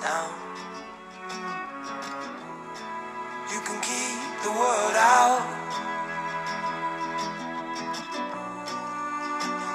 down. 0.00 0.32
You 3.52 3.60
can 3.60 3.80
keep 3.84 4.30
the 4.44 4.50
world 4.50 4.96
out. 4.96 5.44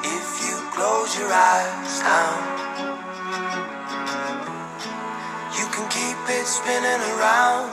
If 0.03 0.27
you 0.45 0.55
close 0.73 1.17
your 1.19 1.31
eyes 1.31 1.99
down, 2.01 2.41
you 5.57 5.65
can 5.69 5.85
keep 5.93 6.17
it 6.29 6.45
spinning 6.45 7.01
around. 7.13 7.69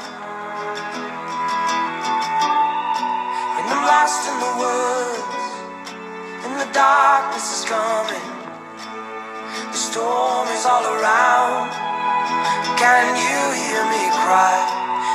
And 3.56 3.64
I'm 3.72 3.82
lost 3.86 4.28
in 4.28 4.36
the 4.44 4.52
woods, 4.60 5.46
and 6.44 6.54
the 6.60 6.68
darkness 6.72 7.46
is 7.56 7.64
coming. 7.64 8.28
The 9.72 9.78
storm 9.78 10.48
is 10.48 10.66
all 10.66 10.84
around. 10.84 11.81
Can 12.32 13.14
you 13.14 13.40
hear 13.60 13.84
me 13.90 14.08
cry 14.24 14.56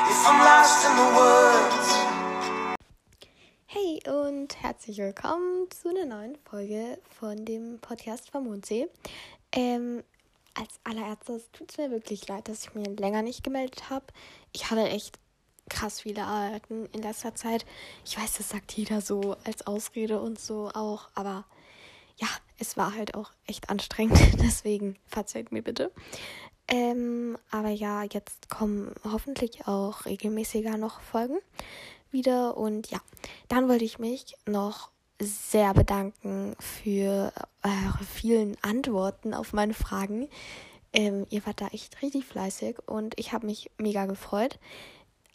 if 0.07 0.27
I'm 0.27 0.39
lost 0.39 0.85
in 0.85 0.93
the 0.95 1.07
woods? 1.17 1.87
Hey 3.65 3.99
und 4.07 4.61
herzlich 4.61 4.99
willkommen 4.99 5.67
zu 5.71 5.89
einer 5.89 6.05
neuen 6.05 6.37
Folge 6.49 6.99
von 7.19 7.43
dem 7.43 7.79
Podcast 7.79 8.29
vom 8.29 8.43
Mondsee. 8.43 8.87
Ähm, 9.51 10.03
als 10.53 10.79
allererstes 10.83 11.49
tut 11.51 11.71
es 11.71 11.77
mir 11.79 11.89
wirklich 11.89 12.27
leid, 12.27 12.47
dass 12.49 12.65
ich 12.65 12.75
mir 12.75 12.83
länger 12.83 13.23
nicht 13.23 13.43
gemeldet 13.43 13.89
habe. 13.89 14.05
Ich 14.53 14.69
hatte 14.69 14.87
echt 14.87 15.17
krass 15.69 16.01
viele 16.01 16.23
Arbeiten 16.23 16.85
in 16.93 17.01
letzter 17.01 17.33
Zeit. 17.33 17.65
Ich 18.05 18.15
weiß, 18.15 18.37
das 18.37 18.49
sagt 18.49 18.73
jeder 18.73 19.01
so 19.01 19.35
als 19.43 19.65
Ausrede 19.65 20.21
und 20.21 20.39
so 20.39 20.69
auch, 20.73 21.09
aber 21.15 21.45
ja, 22.17 22.27
es 22.59 22.77
war 22.77 22.93
halt 22.95 23.15
auch 23.15 23.31
echt 23.47 23.69
anstrengend. 23.69 24.19
Deswegen 24.39 24.97
verzeiht 25.07 25.51
mir 25.51 25.63
bitte. 25.63 25.91
Ähm, 26.67 27.37
aber 27.49 27.69
ja, 27.69 28.03
jetzt 28.03 28.49
kommen 28.49 28.93
hoffentlich 29.03 29.67
auch 29.67 30.05
regelmäßiger 30.05 30.77
noch 30.77 31.01
Folgen 31.01 31.37
wieder. 32.11 32.57
Und 32.57 32.91
ja, 32.91 32.99
dann 33.47 33.69
wollte 33.69 33.85
ich 33.85 33.99
mich 33.99 34.35
noch 34.45 34.89
sehr 35.19 35.73
bedanken 35.73 36.55
für 36.59 37.31
eure 37.63 38.03
vielen 38.03 38.57
Antworten 38.61 39.33
auf 39.33 39.53
meine 39.53 39.73
Fragen. 39.73 40.29
Ähm, 40.93 41.25
ihr 41.29 41.45
wart 41.45 41.61
da 41.61 41.67
echt 41.67 42.01
richtig 42.01 42.25
fleißig 42.25 42.77
und 42.85 43.17
ich 43.19 43.33
habe 43.33 43.45
mich 43.45 43.71
mega 43.77 44.05
gefreut. 44.05 44.59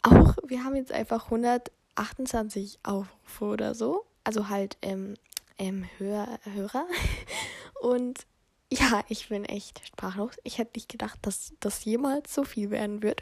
Auch 0.01 0.35
wir 0.45 0.63
haben 0.63 0.75
jetzt 0.75 0.91
einfach 0.91 1.25
128 1.25 2.79
Aufrufe 2.83 3.45
oder 3.45 3.75
so. 3.75 4.05
Also 4.23 4.49
halt 4.49 4.77
ähm, 4.81 5.15
ähm, 5.57 5.85
Hör 5.97 6.39
Hörer. 6.43 6.85
Und 7.81 8.25
ja, 8.73 9.03
ich 9.09 9.29
bin 9.29 9.45
echt 9.45 9.85
sprachlos. 9.87 10.33
Ich 10.43 10.57
hätte 10.57 10.71
nicht 10.75 10.89
gedacht, 10.89 11.19
dass 11.21 11.53
das 11.59 11.85
jemals 11.85 12.33
so 12.33 12.43
viel 12.43 12.71
werden 12.71 13.03
wird. 13.03 13.21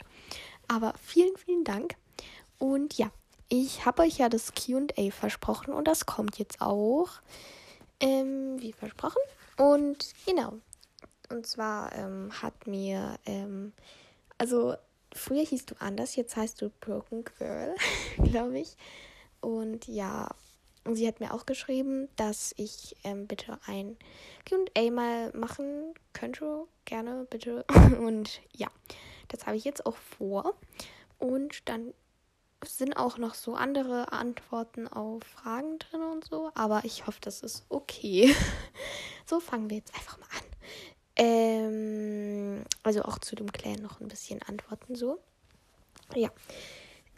Aber 0.67 0.93
vielen, 1.01 1.35
vielen 1.37 1.63
Dank. 1.63 1.95
Und 2.57 2.97
ja, 2.97 3.11
ich 3.49 3.85
habe 3.85 4.03
euch 4.03 4.17
ja 4.17 4.29
das 4.29 4.53
QA 4.53 5.11
versprochen 5.11 5.73
und 5.73 5.87
das 5.87 6.05
kommt 6.05 6.37
jetzt 6.37 6.61
auch. 6.61 7.09
Ähm, 7.99 8.61
wie 8.61 8.71
versprochen. 8.71 9.21
Und 9.57 10.13
genau. 10.25 10.53
Und 11.29 11.45
zwar 11.45 11.93
ähm, 11.95 12.31
hat 12.41 12.67
mir, 12.67 13.17
ähm, 13.25 13.73
also 14.37 14.75
früher 15.13 15.43
hieß 15.45 15.65
du 15.65 15.75
anders, 15.79 16.15
jetzt 16.15 16.35
heißt 16.35 16.61
du 16.61 16.69
Broken 16.81 17.23
Girl, 17.37 17.75
glaube 18.23 18.59
ich. 18.59 18.75
Und 19.39 19.87
ja, 19.87 20.29
sie 20.89 21.07
hat 21.07 21.19
mir 21.19 21.33
auch 21.33 21.45
geschrieben, 21.45 22.09
dass 22.15 22.53
ich 22.57 22.95
ähm, 23.03 23.27
bitte 23.27 23.59
ein 23.65 23.97
QA 24.45 24.91
mal 24.91 25.31
machen 25.33 25.93
könnte. 26.13 26.65
Gerne, 26.85 27.27
bitte. 27.29 27.65
Und 27.99 28.41
ja, 28.55 28.67
das 29.27 29.45
habe 29.45 29.57
ich 29.57 29.63
jetzt 29.63 29.85
auch 29.85 29.97
vor. 29.97 30.55
Und 31.19 31.69
dann 31.69 31.93
sind 32.63 32.95
auch 32.95 33.17
noch 33.17 33.33
so 33.33 33.55
andere 33.55 34.11
Antworten 34.11 34.87
auf 34.87 35.23
Fragen 35.23 35.79
drin 35.79 36.01
und 36.01 36.25
so. 36.25 36.51
Aber 36.53 36.81
ich 36.83 37.07
hoffe, 37.07 37.19
das 37.21 37.41
ist 37.41 37.65
okay. 37.69 38.35
So 39.27 39.39
fangen 39.39 39.69
wir 39.69 39.77
jetzt 39.77 39.93
einfach 39.95 40.17
mal 40.17 40.27
an. 40.37 40.45
Ähm, 41.15 42.65
also 42.83 43.03
auch 43.03 43.17
zu 43.19 43.35
dem 43.35 43.49
Clan 43.53 43.81
noch 43.81 44.01
ein 44.01 44.09
bisschen 44.09 44.41
Antworten 44.41 44.93
so. 44.95 45.19
Ja. 46.15 46.29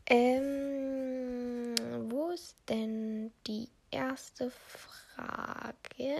Ähm, 0.05 1.75
wo 2.09 2.29
ist 2.31 2.55
denn 2.67 3.31
die 3.47 3.69
erste 3.91 4.51
Frage? 4.51 6.17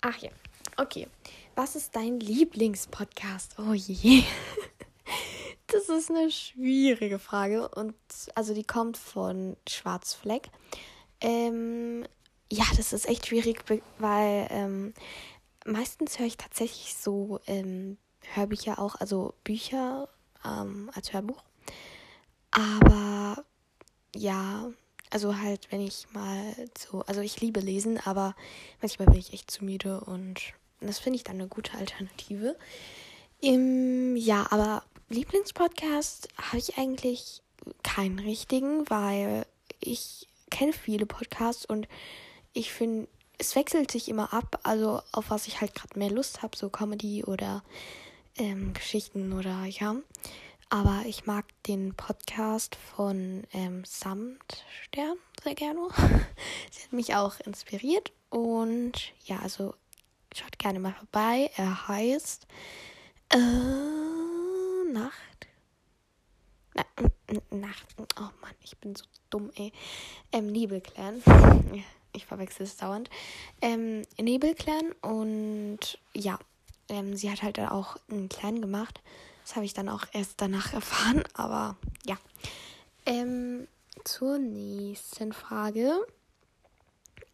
Ach 0.00 0.16
ja, 0.18 0.30
okay. 0.76 1.08
Was 1.56 1.74
ist 1.74 1.96
dein 1.96 2.20
Lieblingspodcast? 2.20 3.56
Oh 3.58 3.74
je. 3.74 4.22
Das 5.70 5.90
ist 5.90 6.08
eine 6.10 6.30
schwierige 6.30 7.18
Frage 7.18 7.68
und 7.68 7.94
also 8.34 8.54
die 8.54 8.64
kommt 8.64 8.96
von 8.96 9.54
Schwarzfleck. 9.68 10.48
Ähm, 11.20 12.06
ja, 12.50 12.64
das 12.74 12.94
ist 12.94 13.06
echt 13.06 13.26
schwierig, 13.26 13.62
weil 13.98 14.48
ähm, 14.50 14.94
meistens 15.66 16.18
höre 16.18 16.26
ich 16.26 16.38
tatsächlich 16.38 16.94
so 16.94 17.40
ähm, 17.46 17.98
Hörbücher 18.32 18.78
auch, 18.78 18.94
also 18.94 19.34
Bücher 19.44 20.08
ähm, 20.44 20.90
als 20.94 21.12
Hörbuch. 21.12 21.42
Aber 22.50 23.44
ja, 24.14 24.70
also 25.10 25.38
halt, 25.38 25.70
wenn 25.70 25.80
ich 25.80 26.06
mal 26.12 26.54
so, 26.76 27.02
also 27.02 27.20
ich 27.20 27.40
liebe 27.40 27.60
lesen, 27.60 27.98
aber 28.04 28.34
manchmal 28.80 29.08
bin 29.08 29.18
ich 29.18 29.32
echt 29.32 29.50
zu 29.50 29.64
müde 29.64 30.00
und 30.00 30.40
das 30.80 30.98
finde 30.98 31.16
ich 31.16 31.24
dann 31.24 31.36
eine 31.36 31.48
gute 31.48 31.76
Alternative. 31.76 32.56
Im, 33.40 34.16
ja, 34.16 34.46
aber 34.50 34.82
Lieblingspodcast 35.08 36.28
habe 36.36 36.58
ich 36.58 36.76
eigentlich 36.76 37.42
keinen 37.82 38.18
richtigen, 38.18 38.88
weil 38.90 39.46
ich 39.80 40.28
kenne 40.50 40.72
viele 40.72 41.06
Podcasts 41.06 41.64
und 41.64 41.88
ich 42.52 42.72
finde, 42.72 43.08
es 43.38 43.54
wechselt 43.54 43.90
sich 43.90 44.08
immer 44.08 44.32
ab, 44.32 44.60
also 44.64 45.00
auf 45.12 45.30
was 45.30 45.46
ich 45.46 45.60
halt 45.60 45.74
gerade 45.74 45.98
mehr 45.98 46.10
Lust 46.10 46.42
habe, 46.42 46.56
so 46.56 46.68
Comedy 46.68 47.24
oder 47.24 47.62
ähm, 48.38 48.72
Geschichten 48.72 49.32
oder 49.32 49.64
ja. 49.64 49.96
Aber 50.70 51.04
ich 51.06 51.26
mag 51.26 51.46
den 51.66 51.94
Podcast 51.94 52.76
von 52.76 53.44
ähm, 53.52 53.84
Samtstern 53.84 55.16
sehr 55.42 55.54
gerne. 55.54 55.88
Sie 56.70 56.82
hat 56.82 56.92
mich 56.92 57.14
auch 57.14 57.40
inspiriert 57.40 58.12
und 58.30 58.92
ja, 59.24 59.38
also 59.38 59.74
schaut 60.34 60.58
gerne 60.58 60.78
mal 60.78 60.94
vorbei. 60.94 61.50
Er 61.56 61.88
heißt 61.88 62.46
äh, 63.30 64.92
Nacht. 64.92 65.12
Na, 66.74 66.84
Nacht. 67.50 67.86
Oh 68.18 68.30
Mann, 68.40 68.54
ich 68.62 68.76
bin 68.78 68.94
so 68.94 69.04
dumm, 69.30 69.50
ey. 69.56 69.72
Ähm, 70.32 70.48
Nebelclan. 70.48 71.22
ich 72.12 72.26
verwechsel 72.26 72.64
es 72.64 72.76
dauernd. 72.76 73.10
Ähm, 73.60 74.02
Nebelclan 74.20 74.92
und 75.02 75.98
ja, 76.14 76.38
ähm, 76.88 77.16
sie 77.16 77.30
hat 77.30 77.42
halt 77.42 77.58
auch 77.60 77.96
einen 78.10 78.28
Clan 78.28 78.60
gemacht. 78.60 79.00
Das 79.44 79.56
habe 79.56 79.64
ich 79.64 79.74
dann 79.74 79.88
auch 79.88 80.04
erst 80.12 80.40
danach 80.40 80.72
erfahren, 80.74 81.24
aber 81.34 81.76
ja. 82.04 82.16
Ähm, 83.06 83.66
zur 84.04 84.38
nächsten 84.38 85.32
Frage. 85.32 85.92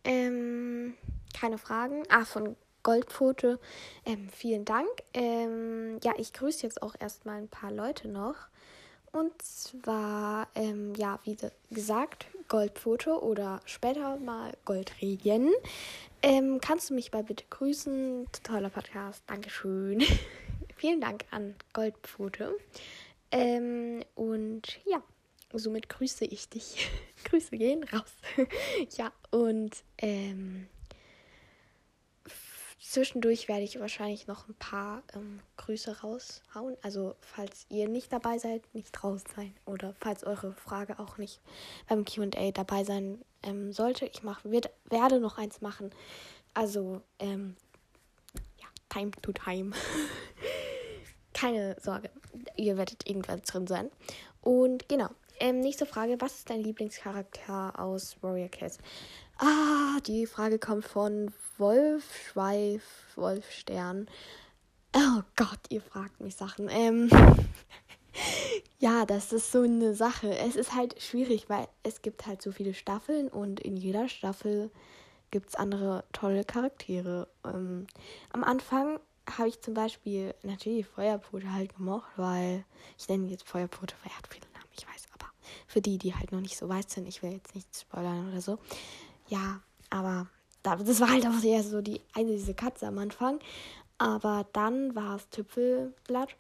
Ähm, 0.05 0.95
keine 1.39 1.59
Fragen. 1.59 2.05
Ah, 2.09 2.25
von 2.25 2.57
Goldpfote. 2.83 3.59
Ähm, 4.05 4.29
vielen 4.29 4.65
Dank. 4.65 4.89
Ähm, 5.15 5.99
ja, 6.05 6.13
ich 6.17 6.33
grüße 6.33 6.63
jetzt 6.63 6.83
auch 6.83 6.95
erstmal 6.99 7.39
ein 7.39 7.49
paar 7.49 7.73
Leute 7.73 8.09
noch. 8.09 8.37
Und 9.11 9.33
zwar, 9.41 10.49
ähm, 10.55 10.93
ja, 10.97 11.19
wie 11.25 11.37
gesagt, 11.71 12.27
Goldpfote 12.49 13.23
oder 13.23 13.61
später 13.65 14.17
mal 14.17 14.53
Goldregen. 14.65 15.53
Ähm, 16.27 16.59
kannst 16.59 16.89
du 16.89 16.95
mich 16.95 17.13
mal 17.13 17.23
bitte 17.23 17.45
grüßen? 17.51 18.27
Toller 18.43 18.71
Podcast. 18.71 19.23
Dankeschön. 19.27 20.03
Vielen 20.79 21.03
Dank 21.03 21.27
an 21.31 21.55
Goldpfote. 21.75 22.57
Ähm, 23.31 24.03
und 24.15 24.81
ja, 24.87 25.03
somit 25.53 25.91
grüße 25.91 26.25
ich 26.25 26.49
dich. 26.49 26.89
Grüße 27.25 27.59
gehen 27.59 27.85
raus. 27.85 28.15
ja, 28.97 29.13
und 29.33 29.85
ähm, 29.99 30.67
zwischendurch 32.81 33.47
werde 33.49 33.65
ich 33.65 33.79
wahrscheinlich 33.79 34.27
noch 34.27 34.49
ein 34.49 34.55
paar 34.55 35.03
ähm, 35.15 35.41
Grüße 35.65 36.01
raushauen. 36.01 36.77
Also 36.83 37.15
falls 37.21 37.67
ihr 37.69 37.89
nicht 37.89 38.13
dabei 38.13 38.39
seid, 38.39 38.63
nicht 38.75 39.03
raus 39.03 39.23
sein. 39.35 39.55
Oder 39.65 39.95
falls 40.01 40.25
eure 40.25 40.53
Frage 40.53 40.99
auch 40.99 41.19
nicht 41.19 41.41
beim 41.89 42.05
QA 42.05 42.51
dabei 42.53 42.85
sein 42.85 43.25
ähm, 43.43 43.73
sollte. 43.73 44.07
Ich 44.07 44.23
mach, 44.23 44.45
wird, 44.45 44.71
werde 44.87 45.21
noch 45.21 45.39
eins 45.39 45.61
machen. 45.61 45.91
Also, 46.53 47.03
ähm, 47.19 47.57
ja, 48.61 48.67
time 48.89 49.11
to 49.23 49.33
time. 49.33 49.73
Keine 51.35 51.77
Sorge, 51.81 52.11
ihr 52.57 52.77
werdet 52.77 53.09
irgendwann 53.09 53.43
drin 53.43 53.67
sein. 53.67 53.91
Und 54.41 54.89
genau, 54.89 55.09
ähm, 55.41 55.61
nächste 55.61 55.85
Frage. 55.85 56.21
Was 56.21 56.35
ist 56.35 56.51
dein 56.51 56.61
Lieblingscharakter 56.61 57.79
aus 57.79 58.17
Warrior 58.23 58.49
Cats? 58.49 58.79
Ah, 59.39 59.99
die 60.07 60.27
Frage 60.27 60.61
kommt 60.61 60.85
von 60.85 61.33
Wolf 61.59 62.05
Schweif, 62.29 62.85
Wolf 63.17 63.51
Stern. 63.51 64.09
Oh 64.97 65.23
Gott, 65.35 65.59
ihr 65.71 65.81
fragt 65.81 66.21
mich 66.21 66.37
Sachen. 66.37 66.69
Ähm, 66.71 67.11
ja, 68.79 69.05
das 69.05 69.33
ist 69.33 69.51
so 69.51 69.63
eine 69.63 69.93
Sache. 69.93 70.39
Es 70.39 70.55
ist 70.55 70.73
halt 70.73 71.03
schwierig, 71.03 71.49
weil 71.49 71.67
es 71.83 72.01
gibt 72.01 72.29
halt 72.29 72.41
so 72.41 72.53
viele 72.53 72.75
Staffeln 72.75 73.27
und 73.27 73.59
in 73.59 73.77
jeder 73.77 74.09
Staffel 74.09 74.71
gibt 75.33 75.49
es 75.49 75.57
andere 75.57 76.05
tolle 76.13 76.45
Charaktere. 76.45 77.27
Ähm, 77.45 77.89
am 78.31 78.45
Anfang 78.45 79.01
habe 79.29 79.49
ich 79.49 79.61
zum 79.63 79.75
Beispiel 79.75 80.33
natürlich 80.45 80.87
Feuerpfote 80.87 81.53
halt 81.53 81.75
gemocht, 81.77 82.13
weil 82.15 82.65
ich 82.97 83.09
nenne 83.09 83.27
jetzt 83.27 83.49
Feuerpfote, 83.49 83.97
weil 84.03 84.13
er 84.13 84.19
hat 84.19 84.29
viele 84.29 84.47
Namen, 84.53 84.69
ich 84.77 84.87
weiß, 84.87 85.09
aber 85.19 85.29
für 85.67 85.81
die, 85.81 85.99
die 85.99 86.15
halt 86.15 86.31
noch 86.31 86.41
nicht 86.41 86.57
so 86.57 86.69
weit 86.69 86.89
sind, 86.89 87.09
ich 87.09 87.21
will 87.21 87.33
jetzt 87.33 87.57
nicht 87.57 87.67
spoilern 87.77 88.31
oder 88.31 88.41
so. 88.41 88.61
Ja, 89.27 89.61
aber 89.91 90.29
das 90.63 91.01
war 91.01 91.11
halt 91.11 91.27
auch 91.27 91.43
eher 91.43 91.63
so 91.63 91.83
die 91.83 92.01
eine 92.15 92.31
diese 92.31 92.55
Katze 92.55 92.87
am 92.87 92.99
Anfang. 92.99 93.41
Aber 93.99 94.47
dann 94.53 94.95
war 94.95 95.17
es 95.17 95.29
Tüpfelblatt. 95.31 96.37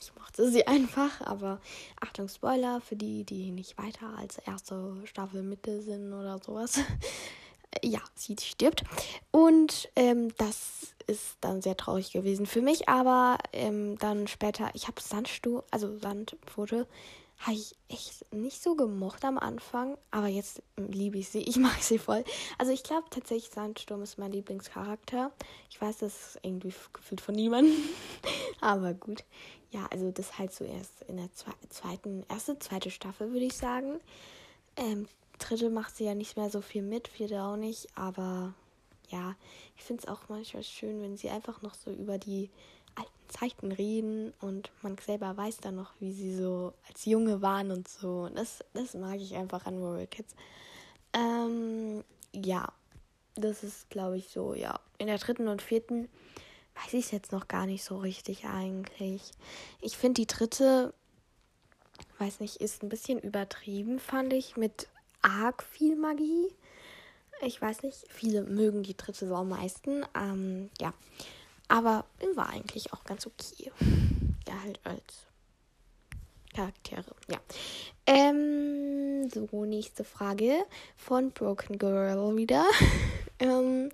Ich 0.00 0.14
mochte 0.14 0.50
sie 0.50 0.66
einfach, 0.66 1.20
aber 1.22 1.60
Achtung, 2.00 2.28
Spoiler 2.28 2.80
für 2.80 2.96
die, 2.96 3.24
die 3.24 3.50
nicht 3.50 3.76
weiter 3.78 4.16
als 4.16 4.38
erste 4.38 4.94
Staffel 5.04 5.42
Mitte 5.42 5.82
sind 5.82 6.12
oder 6.12 6.38
sowas 6.38 6.78
ja, 7.82 8.00
sie 8.14 8.36
stirbt. 8.40 8.84
Und 9.30 9.88
ähm, 9.96 10.32
das 10.38 10.94
ist 11.06 11.36
dann 11.40 11.62
sehr 11.62 11.76
traurig 11.76 12.12
gewesen 12.12 12.46
für 12.46 12.62
mich. 12.62 12.88
Aber 12.88 13.38
ähm, 13.52 13.98
dann 13.98 14.26
später, 14.26 14.70
ich 14.74 14.86
habe 14.86 15.00
Sandstuhl, 15.00 15.62
also 15.70 15.96
Sandpfote, 15.98 16.86
habe 17.38 17.56
ich 17.56 17.76
echt 17.88 18.32
nicht 18.32 18.62
so 18.62 18.74
gemocht 18.74 19.24
am 19.24 19.38
Anfang. 19.38 19.96
Aber 20.10 20.26
jetzt 20.26 20.62
liebe 20.76 21.18
ich 21.18 21.28
sie. 21.28 21.42
Ich 21.48 21.56
mag 21.56 21.80
sie 21.82 21.98
voll. 21.98 22.24
Also 22.58 22.72
ich 22.72 22.82
glaube 22.82 23.08
tatsächlich, 23.10 23.50
Sandsturm 23.50 24.02
ist 24.02 24.18
mein 24.18 24.32
Lieblingscharakter. 24.32 25.32
Ich 25.70 25.80
weiß, 25.80 25.98
das 25.98 26.34
ist 26.34 26.38
irgendwie 26.42 26.74
gefühlt 26.92 27.20
von 27.20 27.34
niemandem. 27.34 27.76
aber 28.60 28.94
gut. 28.94 29.24
Ja, 29.70 29.86
also 29.90 30.10
das 30.10 30.38
halt 30.38 30.52
so 30.52 30.64
erst 30.64 31.02
in 31.08 31.16
der 31.16 31.30
zweiten, 31.68 32.24
erste, 32.28 32.58
zweite 32.58 32.90
Staffel, 32.90 33.32
würde 33.32 33.44
ich 33.44 33.56
sagen. 33.56 34.00
Ähm, 34.76 35.06
dritte 35.38 35.70
macht 35.70 35.96
sie 35.96 36.04
ja 36.04 36.14
nicht 36.14 36.36
mehr 36.36 36.50
so 36.50 36.60
viel 36.60 36.82
mit, 36.82 37.08
vierte 37.08 37.42
auch 37.42 37.56
nicht, 37.56 37.88
aber 37.94 38.54
ja, 39.08 39.36
ich 39.76 39.84
finde 39.84 40.02
es 40.02 40.08
auch 40.08 40.28
manchmal 40.28 40.62
schön, 40.62 41.00
wenn 41.02 41.16
sie 41.16 41.30
einfach 41.30 41.62
noch 41.62 41.74
so 41.74 41.90
über 41.90 42.18
die 42.18 42.50
alten 42.98 43.28
Zeiten 43.28 43.72
reden 43.72 44.32
und 44.40 44.70
man 44.82 44.96
selber 44.98 45.36
weiß 45.36 45.58
dann 45.58 45.76
noch, 45.76 45.92
wie 46.00 46.12
sie 46.12 46.34
so 46.34 46.72
als 46.88 47.04
Junge 47.04 47.42
waren 47.42 47.70
und 47.70 47.88
so. 47.88 48.28
Das, 48.28 48.64
das 48.74 48.94
mag 48.94 49.16
ich 49.16 49.34
einfach 49.36 49.66
an 49.66 49.78
Royal 49.78 50.06
Kids. 50.06 50.34
Ähm, 51.12 52.04
ja, 52.32 52.72
das 53.34 53.62
ist, 53.62 53.88
glaube 53.90 54.18
ich, 54.18 54.28
so, 54.28 54.54
ja. 54.54 54.80
In 54.98 55.06
der 55.06 55.18
dritten 55.18 55.48
und 55.48 55.62
vierten 55.62 56.08
weiß 56.82 56.94
ich 56.94 57.06
es 57.06 57.10
jetzt 57.10 57.32
noch 57.32 57.48
gar 57.48 57.66
nicht 57.66 57.84
so 57.84 57.98
richtig 57.98 58.44
eigentlich. 58.44 59.22
Ich 59.80 59.96
finde 59.96 60.20
die 60.20 60.26
dritte, 60.26 60.94
weiß 62.18 62.40
nicht, 62.40 62.56
ist 62.56 62.82
ein 62.82 62.88
bisschen 62.88 63.18
übertrieben, 63.18 63.98
fand 63.98 64.32
ich, 64.32 64.56
mit 64.56 64.88
arg 65.22 65.62
viel 65.62 65.96
Magie. 65.96 66.48
Ich 67.40 67.60
weiß 67.60 67.82
nicht, 67.82 68.04
viele 68.08 68.42
mögen 68.42 68.82
die 68.82 68.96
dritte 68.96 69.28
so 69.28 69.34
am 69.34 69.50
meisten. 69.50 70.04
Ähm, 70.14 70.70
ja, 70.80 70.92
aber 71.68 72.04
war 72.34 72.50
eigentlich 72.50 72.92
auch 72.92 73.04
ganz 73.04 73.26
okay. 73.26 73.70
Ja, 74.46 74.60
halt 74.62 74.80
als 74.84 75.26
Charaktere, 76.54 77.14
ja. 77.30 77.38
Ähm, 78.06 79.28
so, 79.30 79.64
nächste 79.64 80.02
Frage 80.02 80.64
von 80.96 81.30
Broken 81.30 81.78
Girl 81.78 82.36
wieder. 82.36 82.64
ähm, 83.38 83.90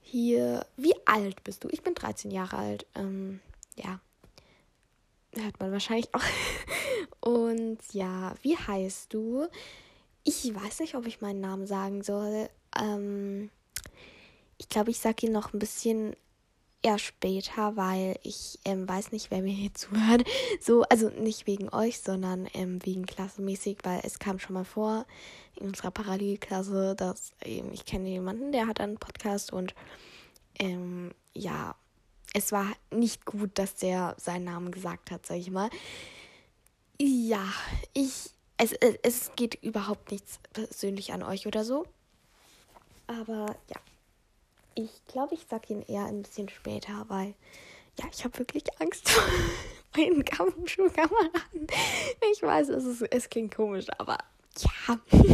hier, 0.00 0.64
wie 0.76 0.94
alt 1.06 1.42
bist 1.44 1.64
du? 1.64 1.68
Ich 1.70 1.82
bin 1.82 1.94
13 1.94 2.30
Jahre 2.30 2.56
alt. 2.56 2.86
Ähm, 2.94 3.40
ja. 3.76 4.00
Hört 5.34 5.58
man 5.60 5.72
wahrscheinlich 5.72 6.14
auch. 6.14 6.22
Und 7.20 7.78
ja, 7.92 8.34
wie 8.42 8.56
heißt 8.56 9.12
du? 9.12 9.48
Ich 10.24 10.54
weiß 10.54 10.80
nicht, 10.80 10.94
ob 10.94 11.06
ich 11.06 11.20
meinen 11.20 11.40
Namen 11.40 11.66
sagen 11.66 12.02
soll. 12.02 12.48
Ähm, 12.78 13.50
ich 14.56 14.68
glaube, 14.68 14.90
ich 14.90 14.98
sage 14.98 15.26
ihn 15.26 15.32
noch 15.32 15.52
ein 15.52 15.58
bisschen 15.58 16.14
eher 16.88 16.98
später, 16.98 17.76
weil 17.76 18.18
ich 18.22 18.58
ähm, 18.64 18.88
weiß 18.88 19.12
nicht, 19.12 19.30
wer 19.30 19.42
mir 19.42 19.52
hier 19.52 19.74
zuhört. 19.74 20.24
So, 20.60 20.82
also 20.84 21.10
nicht 21.10 21.46
wegen 21.46 21.68
euch, 21.68 22.00
sondern 22.00 22.48
ähm, 22.54 22.84
wegen 22.84 23.04
klassenmäßig, 23.04 23.78
weil 23.82 24.00
es 24.04 24.18
kam 24.18 24.38
schon 24.38 24.54
mal 24.54 24.64
vor 24.64 25.06
in 25.56 25.66
unserer 25.66 25.90
Parallelklasse, 25.90 26.94
dass 26.96 27.32
ähm, 27.44 27.70
ich 27.72 27.84
kenne 27.84 28.08
jemanden, 28.08 28.52
der 28.52 28.66
hat 28.66 28.80
einen 28.80 28.96
Podcast 28.96 29.52
und 29.52 29.74
ähm, 30.58 31.12
ja, 31.34 31.74
es 32.34 32.52
war 32.52 32.66
nicht 32.90 33.26
gut, 33.26 33.50
dass 33.54 33.74
der 33.76 34.14
seinen 34.18 34.44
Namen 34.44 34.70
gesagt 34.70 35.10
hat, 35.10 35.26
sag 35.26 35.36
ich 35.36 35.50
mal. 35.50 35.70
Ja, 37.00 37.44
ich 37.92 38.30
es, 38.56 38.72
es, 38.72 38.98
es 39.02 39.30
geht 39.36 39.54
überhaupt 39.62 40.10
nichts 40.10 40.40
persönlich 40.52 41.12
an 41.12 41.22
euch 41.22 41.46
oder 41.46 41.64
so. 41.64 41.86
Aber 43.06 43.56
ja, 43.70 43.76
ich 44.84 45.04
glaube, 45.06 45.34
ich 45.34 45.46
sage 45.48 45.72
ihn 45.72 45.82
eher 45.82 46.04
ein 46.04 46.22
bisschen 46.22 46.48
später, 46.48 47.04
weil 47.08 47.34
ja, 47.98 48.04
ich 48.12 48.24
habe 48.24 48.38
wirklich 48.38 48.64
Angst 48.80 49.08
vor 49.10 49.24
meinen 49.94 50.68
Schulkameraden. 50.68 51.66
Ich 52.32 52.42
weiß, 52.42 52.68
es, 52.68 52.84
ist, 52.84 53.02
es 53.02 53.28
klingt 53.28 53.54
komisch, 53.54 53.86
aber 53.98 54.18
ja. 54.58 55.00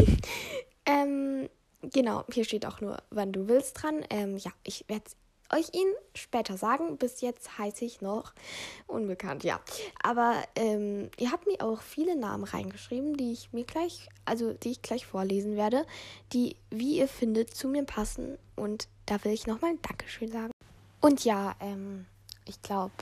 ähm, 0.87 1.51
genau, 1.83 2.25
hier 2.33 2.45
steht 2.45 2.65
auch 2.65 2.81
nur, 2.81 3.03
wann 3.11 3.33
du 3.33 3.49
willst 3.49 3.83
dran. 3.83 4.05
Ähm, 4.09 4.39
ja, 4.39 4.51
ich 4.63 4.87
werde 4.89 5.11
euch 5.53 5.75
ihn 5.75 5.93
später 6.15 6.57
sagen. 6.57 6.97
Bis 6.97 7.21
jetzt 7.21 7.59
heiße 7.59 7.85
ich 7.85 8.01
noch 8.01 8.33
unbekannt, 8.87 9.45
ja. 9.45 9.61
Aber 10.03 10.43
ähm, 10.57 11.11
ihr 11.19 11.33
habt 11.33 11.47
mir 11.47 11.61
auch 11.61 11.83
viele 11.83 12.17
Namen 12.17 12.45
reingeschrieben, 12.45 13.17
die 13.19 13.33
ich 13.33 13.53
mir 13.53 13.65
gleich, 13.65 14.09
also 14.25 14.55
die 14.55 14.71
ich 14.71 14.83
gleich 14.83 15.05
vorlesen 15.05 15.57
werde, 15.57 15.87
die, 16.33 16.57
wie 16.71 16.97
ihr 16.97 17.09
findet, 17.09 17.55
zu 17.55 17.69
mir 17.69 17.85
passen. 17.85 18.39
Und 18.57 18.89
da 19.07 19.23
will 19.25 19.33
ich 19.33 19.47
nochmal 19.47 19.71
ein 19.71 19.83
Dankeschön 19.83 20.31
sagen. 20.31 20.51
Und 21.01 21.25
ja, 21.25 21.55
ähm, 21.61 22.07
ich 22.47 22.61
glaube, 22.63 22.93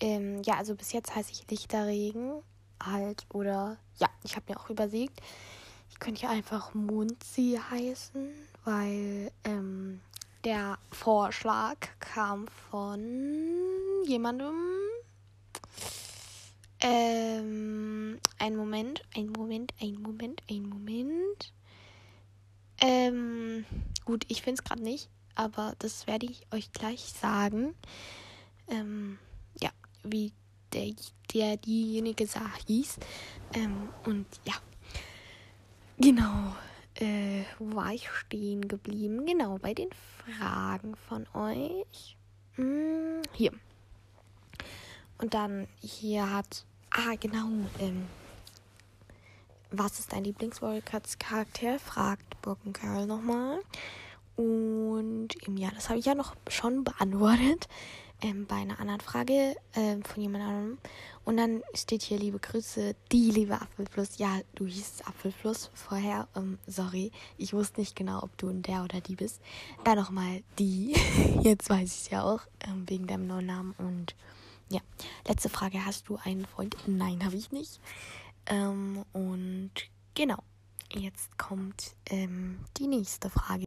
ähm, 0.00 0.42
ja, 0.42 0.56
also 0.56 0.74
bis 0.74 0.92
jetzt 0.92 1.14
heiße 1.14 1.32
ich 1.32 1.50
Lichterregen 1.50 2.42
halt 2.82 3.26
oder 3.32 3.78
ja, 3.98 4.08
ich 4.24 4.36
habe 4.36 4.46
mir 4.48 4.58
auch 4.58 4.70
überlegt, 4.70 5.20
ich 5.90 5.98
könnte 5.98 6.22
ja 6.22 6.30
einfach 6.30 6.74
Mondsi 6.74 7.58
heißen, 7.70 8.30
weil 8.64 9.30
ähm, 9.44 10.00
der 10.44 10.78
Vorschlag 10.90 11.76
kam 11.98 12.48
von 12.70 14.04
jemandem. 14.06 14.56
Ähm, 16.82 18.18
ein 18.38 18.56
Moment, 18.56 19.04
ein 19.14 19.30
Moment, 19.32 19.74
ein 19.82 20.00
Moment, 20.00 20.42
ein 20.50 20.62
Moment. 20.62 21.52
Ähm, 22.80 23.64
gut, 24.04 24.24
ich 24.28 24.42
finde 24.42 24.60
es 24.60 24.64
gerade 24.64 24.82
nicht, 24.82 25.08
aber 25.34 25.74
das 25.78 26.06
werde 26.06 26.26
ich 26.26 26.46
euch 26.52 26.72
gleich 26.72 27.00
sagen. 27.00 27.74
Ähm, 28.68 29.18
ja, 29.60 29.70
wie 30.02 30.32
der, 30.72 30.94
der 31.34 31.56
diejenige 31.56 32.26
sah, 32.26 32.50
hieß. 32.66 32.98
Ähm, 33.54 33.88
und 34.04 34.26
ja, 34.44 34.54
genau 35.98 36.54
äh, 37.00 37.44
wo 37.58 37.74
war 37.76 37.92
ich 37.92 38.08
stehen 38.08 38.68
geblieben? 38.68 39.24
Genau, 39.26 39.58
bei 39.58 39.74
den 39.74 39.88
Fragen 39.92 40.94
von 40.96 41.26
euch. 41.34 42.16
Hm, 42.54 43.22
hier. 43.32 43.52
Und 45.18 45.34
dann 45.34 45.66
hier 45.80 46.30
hat. 46.32 46.64
Ah, 46.90 47.14
genau. 47.18 47.48
Ähm, 47.78 48.06
was 49.70 49.98
ist 49.98 50.12
dein 50.12 50.24
Lieblings-Charakter? 50.24 51.78
Fragt 51.78 52.40
Broken 52.42 52.72
Carl 52.72 53.06
nochmal. 53.06 53.60
Und 54.36 55.28
ähm, 55.46 55.56
ja, 55.56 55.70
das 55.74 55.88
habe 55.88 55.98
ich 55.98 56.06
ja 56.06 56.14
noch 56.14 56.34
schon 56.48 56.84
beantwortet 56.84 57.68
ähm, 58.22 58.46
bei 58.46 58.56
einer 58.56 58.80
anderen 58.80 59.00
Frage 59.00 59.56
ähm, 59.74 60.02
von 60.02 60.22
jemand 60.22 60.44
anderem. 60.44 60.78
Und 61.24 61.36
dann 61.36 61.62
steht 61.74 62.02
hier, 62.02 62.18
liebe 62.18 62.38
Grüße, 62.38 62.94
die 63.12 63.30
liebe 63.30 63.60
Apfelfluss. 63.60 64.18
Ja, 64.18 64.40
du 64.54 64.66
hießt 64.66 65.06
Apfelfluss 65.06 65.70
vorher. 65.74 66.26
Ähm, 66.34 66.58
sorry, 66.66 67.12
ich 67.38 67.52
wusste 67.52 67.80
nicht 67.80 67.96
genau, 67.96 68.22
ob 68.22 68.36
du 68.38 68.48
ein 68.48 68.62
der 68.62 68.84
oder 68.84 69.00
die 69.00 69.16
bist. 69.16 69.40
Dann 69.84 69.98
nochmal 69.98 70.42
die. 70.58 70.96
Jetzt 71.42 71.68
weiß 71.68 71.94
ich 71.94 72.00
es 72.02 72.10
ja 72.10 72.22
auch, 72.22 72.40
ähm, 72.66 72.84
wegen 72.88 73.06
deinem 73.06 73.26
neuen 73.26 73.46
Namen. 73.46 73.74
Und 73.78 74.14
ja, 74.70 74.80
letzte 75.26 75.48
Frage, 75.48 75.84
hast 75.84 76.08
du 76.08 76.18
einen 76.24 76.46
Freund? 76.46 76.76
Nein, 76.86 77.24
habe 77.24 77.36
ich 77.36 77.52
nicht. 77.52 77.80
Ähm, 78.50 79.04
und 79.12 79.70
genau, 80.14 80.42
jetzt 80.92 81.38
kommt 81.38 81.94
ähm, 82.06 82.64
die 82.76 82.88
nächste 82.88 83.30
Frage. 83.30 83.64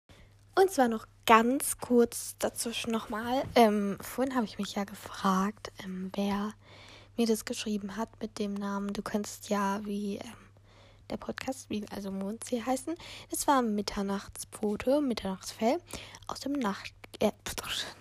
Und 0.56 0.70
zwar 0.70 0.88
noch 0.88 1.08
ganz 1.25 1.78
kurz 1.80 2.36
dazwischen 2.38 2.92
nochmal. 2.92 3.44
Ähm, 3.56 3.98
vorhin 4.02 4.36
habe 4.36 4.46
ich 4.46 4.60
mich 4.60 4.75
ja 4.75 4.84
gefragt, 4.84 5.72
ähm, 5.84 6.12
wer 6.16 6.54
mir 7.18 7.25
das 7.25 7.46
geschrieben 7.46 7.96
hat 7.96 8.10
mit 8.22 8.40
dem 8.40 8.54
Namen. 8.54 8.94
Du 8.94 9.02
könntest 9.02 9.50
ja 9.50 9.80
wie 9.86 10.18
ähm, 10.18 10.34
der 11.10 11.18
Podcast, 11.18 11.70
wie 11.70 11.86
also 11.90 12.12
Mondsee 12.12 12.62
heißen. 12.62 12.96
Es 13.32 13.48
war 13.48 13.62
Mitternachtsfoto, 13.62 15.00
Mitternachtsfell 15.02 15.78
aus 16.28 16.42
dem 16.42 16.54
Nacht, 16.54 16.94
äh, 17.20 17.32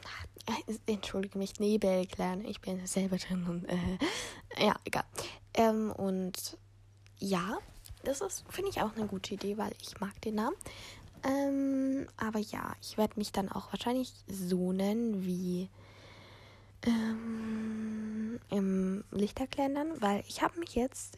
entschuldige 0.87 1.39
mich, 1.39 1.61
Nebelclan. 1.61 2.45
Ich 2.45 2.61
bin 2.61 2.85
selber 2.87 3.17
drin 3.17 3.47
und 3.47 3.65
äh, 3.67 4.67
ja, 4.67 4.75
egal. 4.85 5.05
Ähm, 5.55 5.93
und 5.93 6.59
ja, 7.23 7.59
das 8.05 8.21
ist, 8.21 8.45
finde 8.51 8.71
ich, 8.71 8.83
auch 8.83 8.97
eine 8.97 9.07
gute 9.07 9.35
Idee, 9.35 9.57
weil 9.57 9.73
ich 9.81 10.01
mag 10.01 10.21
den 10.23 10.35
Namen. 10.35 10.57
Ähm, 11.25 12.07
aber 12.17 12.41
ja, 12.41 12.75
ich 12.81 12.99
werde 12.99 13.15
mich 13.17 13.31
dann 13.31 13.51
auch 13.51 13.73
wahrscheinlich 13.73 14.13
so 14.27 14.73
nennen 14.73 15.25
wie 15.25 15.69
ähm, 16.85 18.41
im 18.51 19.05
Lichterclan 19.13 19.75
dann, 19.75 20.03
weil 20.03 20.25
ich 20.27 20.43
habe 20.43 20.59
mich 20.59 20.75
jetzt 20.75 21.17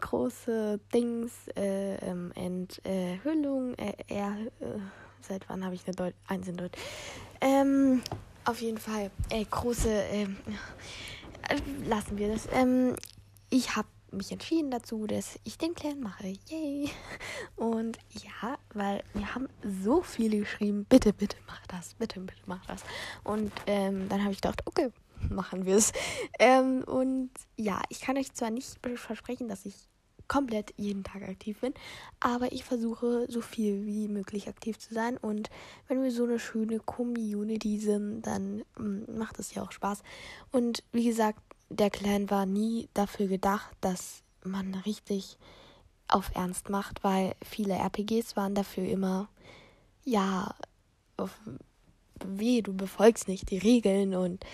große 0.00 0.80
Dings, 0.92 1.32
äh, 1.56 1.96
ähm, 1.96 2.32
Enthüllung, 2.34 3.74
äh, 3.74 3.92
er, 4.08 4.36
äh, 4.60 4.78
seit 5.20 5.48
wann 5.48 5.64
habe 5.64 5.74
ich 5.74 5.86
eine 5.86 5.94
Deut 5.94 6.14
Eins 6.26 6.48
in 6.48 6.56
Deutsch? 6.56 6.78
Ähm, 7.40 8.02
auf 8.44 8.60
jeden 8.60 8.78
Fall, 8.78 9.10
äh, 9.30 9.44
große, 9.44 9.90
äh, 9.90 10.26
lassen 11.84 12.16
wir 12.16 12.28
das. 12.28 12.48
Ähm, 12.52 12.96
ich 13.50 13.76
habe 13.76 13.88
mich 14.12 14.32
entschieden 14.32 14.70
dazu, 14.70 15.06
dass 15.06 15.38
ich 15.44 15.58
den 15.58 15.74
Clan 15.74 16.00
mache. 16.00 16.34
Yay! 16.48 16.90
Und 17.56 17.98
ja, 18.10 18.58
weil 18.74 19.02
wir 19.14 19.34
haben 19.34 19.48
so 19.62 20.02
viele 20.02 20.38
geschrieben, 20.38 20.86
bitte, 20.88 21.12
bitte 21.12 21.36
mach 21.46 21.66
das, 21.66 21.94
bitte, 21.94 22.20
bitte 22.20 22.42
mach 22.46 22.64
das. 22.66 22.82
Und 23.24 23.52
ähm, 23.66 24.08
dann 24.08 24.22
habe 24.22 24.32
ich 24.32 24.40
gedacht, 24.40 24.62
okay, 24.66 24.90
machen 25.30 25.66
wir 25.66 25.76
es. 25.76 25.92
Ähm, 26.38 26.84
und 26.84 27.30
ja, 27.56 27.82
ich 27.88 28.00
kann 28.00 28.16
euch 28.16 28.32
zwar 28.32 28.50
nicht 28.50 28.78
versprechen, 28.96 29.48
dass 29.48 29.66
ich 29.66 29.88
komplett 30.28 30.74
jeden 30.76 31.04
Tag 31.04 31.22
aktiv 31.22 31.60
bin, 31.60 31.74
aber 32.20 32.52
ich 32.52 32.62
versuche 32.62 33.26
so 33.28 33.40
viel 33.40 33.86
wie 33.86 34.08
möglich 34.08 34.46
aktiv 34.46 34.78
zu 34.78 34.92
sein 34.94 35.16
und 35.16 35.48
wenn 35.88 36.02
wir 36.02 36.12
so 36.12 36.24
eine 36.24 36.38
schöne 36.38 36.78
Community 36.78 37.78
sind, 37.78 38.22
dann 38.22 38.62
mm, 38.78 39.18
macht 39.18 39.38
es 39.38 39.54
ja 39.54 39.62
auch 39.62 39.72
Spaß. 39.72 40.02
Und 40.52 40.84
wie 40.92 41.06
gesagt, 41.06 41.40
der 41.70 41.90
Clan 41.90 42.30
war 42.30 42.46
nie 42.46 42.88
dafür 42.94 43.26
gedacht, 43.26 43.70
dass 43.80 44.22
man 44.44 44.74
richtig 44.86 45.38
auf 46.08 46.30
Ernst 46.34 46.70
macht, 46.70 47.04
weil 47.04 47.34
viele 47.42 47.74
RPGs 47.74 48.36
waren 48.36 48.54
dafür 48.54 48.88
immer, 48.88 49.28
ja, 50.04 50.54
weh, 52.24 52.62
du 52.62 52.74
befolgst 52.74 53.28
nicht 53.28 53.50
die 53.50 53.58
Regeln 53.58 54.14
und 54.14 54.44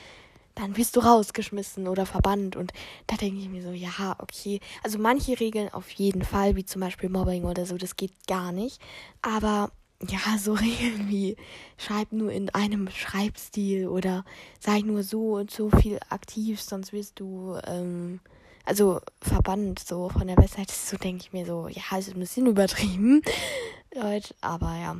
dann 0.55 0.77
wirst 0.77 0.97
du 0.97 1.01
rausgeschmissen 1.01 1.89
oder 1.89 2.07
verbannt. 2.07 2.57
Und 2.57 2.73
da 3.07 3.17
denke 3.17 3.41
ich 3.41 3.49
mir 3.49 3.63
so, 3.63 3.73
ja, 3.73 4.17
okay. 4.19 4.61
Also 4.83 4.99
manche 4.99 5.39
Regeln 5.39 5.73
auf 5.73 5.91
jeden 5.91 6.23
Fall, 6.23 6.57
wie 6.57 6.65
zum 6.65 6.81
Beispiel 6.81 7.09
Mobbing 7.09 7.45
oder 7.45 7.67
so, 7.67 7.77
das 7.77 7.97
geht 7.97 8.27
gar 8.27 8.53
nicht. 8.53 8.81
Aber 9.23 9.73
ja, 10.03 10.39
so 10.39 10.53
Regeln 10.55 11.09
wie 11.09 11.37
schreib 11.77 12.13
nur 12.13 12.33
in 12.33 12.51
einem 12.51 12.89
Schreibstil 12.91 13.89
oder 13.89 14.25
sei 14.61 14.81
nur 14.81 15.03
so 15.03 15.35
und 15.35 15.51
so 15.51 15.71
viel 15.71 15.99
aktiv, 16.11 16.61
sonst 16.61 16.93
wirst 16.93 17.21
du, 17.21 17.59
ähm, 17.67 18.21
also 18.65 19.01
verbannt 19.21 19.79
so 19.79 20.09
von 20.09 20.27
der 20.27 20.37
Webseite. 20.37 20.73
So 20.73 20.97
denke 20.97 21.25
ich 21.25 21.33
mir 21.33 21.47
so, 21.47 21.69
ja, 21.69 21.99
ist 21.99 22.13
ein 22.13 22.21
bisschen 22.21 22.47
übertrieben. 22.47 23.23
Leute, 23.95 24.35
aber 24.41 24.77
ja. 24.77 24.97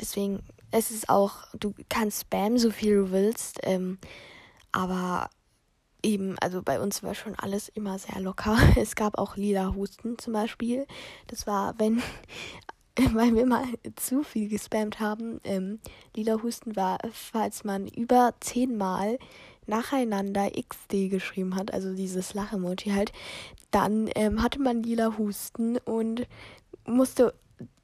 Deswegen, 0.00 0.42
es 0.70 0.90
ist 0.90 1.08
auch, 1.08 1.46
du 1.58 1.74
kannst 1.88 2.22
spam 2.22 2.58
so 2.58 2.70
viel 2.70 2.96
du 2.96 3.10
willst, 3.10 3.60
ähm, 3.62 3.98
aber 4.70 5.30
eben, 6.02 6.38
also 6.38 6.62
bei 6.62 6.80
uns 6.80 7.02
war 7.02 7.14
schon 7.14 7.34
alles 7.34 7.68
immer 7.68 7.98
sehr 7.98 8.20
locker. 8.20 8.56
Es 8.76 8.94
gab 8.94 9.18
auch 9.18 9.36
lila 9.36 9.74
Husten 9.74 10.18
zum 10.18 10.32
Beispiel. 10.32 10.86
Das 11.26 11.46
war, 11.46 11.78
wenn 11.78 12.02
weil 13.12 13.34
wir 13.34 13.46
mal 13.46 13.64
zu 13.96 14.22
viel 14.22 14.48
gespammt 14.48 15.00
haben. 15.00 15.40
Ähm, 15.44 15.78
lila 16.16 16.42
Husten 16.42 16.74
war, 16.76 16.98
falls 17.12 17.64
man 17.64 17.86
über 17.86 18.34
zehnmal 18.40 19.18
nacheinander 19.66 20.50
XD 20.50 21.10
geschrieben 21.10 21.54
hat, 21.54 21.72
also 21.72 21.94
dieses 21.94 22.34
Lach-Emoji 22.34 22.90
halt, 22.90 23.12
dann 23.70 24.10
ähm, 24.14 24.42
hatte 24.42 24.60
man 24.60 24.82
lila 24.82 25.16
Husten 25.18 25.76
und 25.78 26.26
musste 26.86 27.34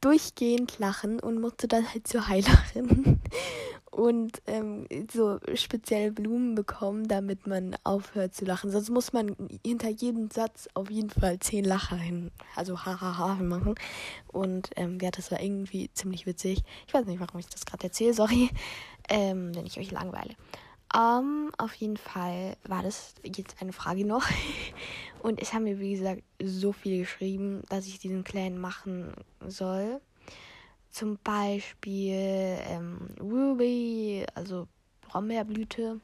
durchgehend 0.04 0.78
lachen 0.78 1.18
und 1.18 1.40
musste 1.40 1.66
dann 1.66 1.90
halt 1.92 2.06
zur 2.06 2.28
Heilerin 2.28 3.20
und 3.90 4.42
ähm, 4.46 4.86
so 5.10 5.38
spezielle 5.54 6.12
Blumen 6.12 6.54
bekommen, 6.54 7.08
damit 7.08 7.46
man 7.46 7.76
aufhört 7.84 8.34
zu 8.34 8.44
lachen. 8.44 8.70
Sonst 8.70 8.90
muss 8.90 9.12
man 9.12 9.34
hinter 9.64 9.88
jedem 9.88 10.30
Satz 10.30 10.68
auf 10.74 10.90
jeden 10.90 11.10
Fall 11.10 11.38
zehn 11.38 11.64
Lacher 11.64 11.96
hin, 11.96 12.30
also 12.54 12.84
hahaha 12.84 13.36
machen. 13.36 13.76
Und 14.28 14.70
ähm, 14.76 14.98
ja, 15.00 15.10
das 15.10 15.30
war 15.30 15.40
irgendwie 15.40 15.90
ziemlich 15.94 16.26
witzig. 16.26 16.62
Ich 16.86 16.92
weiß 16.92 17.06
nicht, 17.06 17.20
warum 17.20 17.40
ich 17.40 17.46
das 17.46 17.64
gerade 17.64 17.84
erzähle, 17.84 18.12
sorry, 18.12 18.50
ähm, 19.08 19.54
wenn 19.54 19.64
ich 19.64 19.78
euch 19.78 19.90
langweile. 19.90 20.34
Um, 20.92 21.50
auf 21.58 21.74
jeden 21.74 21.96
Fall 21.96 22.56
war 22.64 22.82
das 22.82 23.14
jetzt 23.24 23.60
eine 23.60 23.72
Frage 23.72 24.04
noch. 24.04 24.24
Und 25.22 25.40
es 25.40 25.52
haben 25.52 25.64
mir, 25.64 25.80
wie 25.80 25.92
gesagt, 25.92 26.22
so 26.42 26.72
viel 26.72 26.98
geschrieben, 26.98 27.62
dass 27.68 27.86
ich 27.86 27.98
diesen 27.98 28.24
Clan 28.24 28.58
machen 28.58 29.12
soll. 29.46 30.00
Zum 30.90 31.18
Beispiel 31.24 32.58
ähm, 32.68 33.08
Ruby, 33.20 34.24
also 34.34 34.68
Brombeerblüte. 35.00 36.00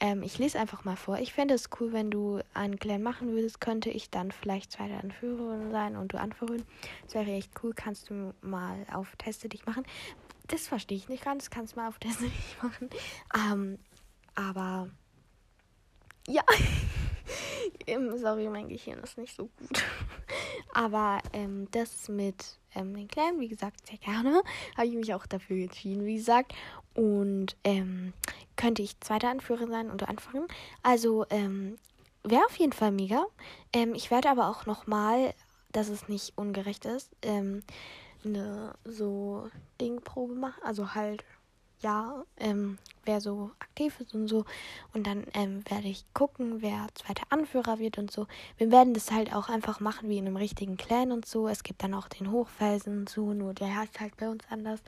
Ähm, 0.00 0.22
ich 0.22 0.38
lese 0.38 0.58
einfach 0.58 0.84
mal 0.84 0.96
vor. 0.96 1.18
Ich 1.18 1.32
fände 1.32 1.54
es 1.54 1.70
cool, 1.80 1.92
wenn 1.92 2.10
du 2.10 2.40
einen 2.52 2.78
Clan 2.78 3.02
machen 3.02 3.32
würdest, 3.32 3.60
könnte 3.60 3.90
ich 3.90 4.10
dann 4.10 4.32
vielleicht 4.32 4.72
zweite 4.72 4.94
Anführerin 4.94 5.70
sein 5.70 5.96
und 5.96 6.12
du 6.12 6.20
Anführerin. 6.20 6.64
Das 7.04 7.14
wäre 7.14 7.30
echt 7.32 7.50
cool. 7.62 7.72
Kannst 7.74 8.10
du 8.10 8.34
mal 8.42 8.86
auf 8.92 9.16
Teste 9.16 9.48
dich 9.48 9.66
machen. 9.66 9.84
Das 10.48 10.68
verstehe 10.68 10.98
ich 10.98 11.08
nicht 11.08 11.24
ganz. 11.24 11.48
Kannst 11.50 11.74
du 11.74 11.80
mal 11.80 11.88
auf 11.88 11.98
Teste 11.98 12.24
dich 12.24 12.62
machen. 12.62 12.90
Ähm, 13.34 13.78
aber 14.34 14.88
ja. 16.28 16.42
Sorry, 18.16 18.48
mein 18.48 18.68
Gehirn 18.68 19.00
ist 19.00 19.18
nicht 19.18 19.36
so 19.36 19.50
gut. 19.58 19.84
Aber 20.74 21.20
ähm, 21.32 21.68
das 21.70 22.08
mit 22.08 22.58
ähm, 22.74 22.94
den 22.96 23.08
Clan, 23.08 23.40
wie 23.40 23.48
gesagt, 23.48 23.86
sehr 23.86 23.98
gerne. 23.98 24.42
Habe 24.76 24.86
ich 24.86 24.94
mich 24.94 25.14
auch 25.14 25.26
dafür 25.26 25.64
entschieden, 25.64 26.04
wie 26.06 26.16
gesagt. 26.16 26.54
Und 26.94 27.56
ähm, 27.64 28.12
könnte 28.56 28.82
ich 28.82 28.98
zweiter 29.00 29.28
Anführer 29.28 29.66
sein 29.66 29.90
oder 29.90 30.08
anfangen. 30.08 30.46
Also 30.82 31.26
ähm, 31.30 31.76
wäre 32.22 32.44
auf 32.46 32.56
jeden 32.56 32.72
Fall 32.72 32.90
mega. 32.90 33.26
Ähm, 33.72 33.94
ich 33.94 34.10
werde 34.10 34.30
aber 34.30 34.48
auch 34.48 34.66
nochmal, 34.66 35.34
dass 35.72 35.88
es 35.88 36.08
nicht 36.08 36.36
ungerecht 36.36 36.84
ist, 36.86 37.10
ähm, 37.22 37.62
eine 38.24 38.74
so 38.84 39.48
Dingprobe 39.80 40.34
machen. 40.34 40.62
Also 40.62 40.94
halt 40.94 41.24
ja, 41.84 42.24
ähm, 42.38 42.78
wer 43.04 43.20
so 43.20 43.50
aktiv 43.60 44.00
ist 44.00 44.14
und 44.14 44.26
so. 44.26 44.44
Und 44.94 45.06
dann 45.06 45.26
ähm, 45.34 45.62
werde 45.68 45.86
ich 45.86 46.04
gucken, 46.14 46.62
wer 46.62 46.88
zweiter 46.94 47.26
Anführer 47.28 47.78
wird 47.78 47.98
und 47.98 48.10
so. 48.10 48.26
Wir 48.56 48.72
werden 48.72 48.94
das 48.94 49.12
halt 49.12 49.34
auch 49.34 49.48
einfach 49.48 49.80
machen 49.80 50.08
wie 50.08 50.18
in 50.18 50.26
einem 50.26 50.36
richtigen 50.36 50.76
Clan 50.76 51.12
und 51.12 51.26
so. 51.26 51.46
Es 51.46 51.62
gibt 51.62 51.82
dann 51.82 51.94
auch 51.94 52.08
den 52.08 52.30
Hochfelsen 52.30 53.00
und 53.00 53.08
so, 53.08 53.34
nur 53.34 53.52
der 53.52 53.76
heißt 53.76 54.00
halt 54.00 54.16
bei 54.16 54.28
uns 54.28 54.44
anders. 54.50 54.80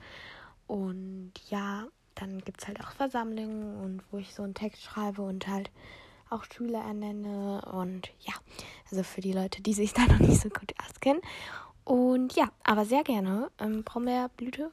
Und 0.67 1.33
ja, 1.51 1.87
dann 2.15 2.41
gibt 2.41 2.63
es 2.63 2.67
halt 2.67 2.81
auch 2.81 2.93
Versammlungen 2.93 3.77
und 3.77 4.03
wo 4.11 4.17
ich 4.17 4.35
so 4.35 4.43
einen 4.43 4.55
Text 4.55 4.83
schreibe 4.83 5.23
und 5.23 5.47
halt 5.47 5.71
auch 6.31 6.45
Schüler 6.45 6.81
ernenne. 6.81 7.63
Und 7.73 8.11
ja, 8.21 8.33
also 8.91 9.03
für 9.03 9.21
die 9.21 9.33
Leute, 9.33 9.63
die 9.63 9.75
sich 9.75 9.93
da 9.95 10.07
noch 10.07 10.19
nicht 10.19 10.41
so 10.41 10.49
gut 10.49 10.73
auskennen. 10.83 11.21
Und 11.85 12.35
ja, 12.35 12.49
aber 12.65 12.87
sehr 12.87 13.05
gerne. 13.05 13.51
Ähm, 13.59 13.85
Brombeerblüte. 13.85 14.71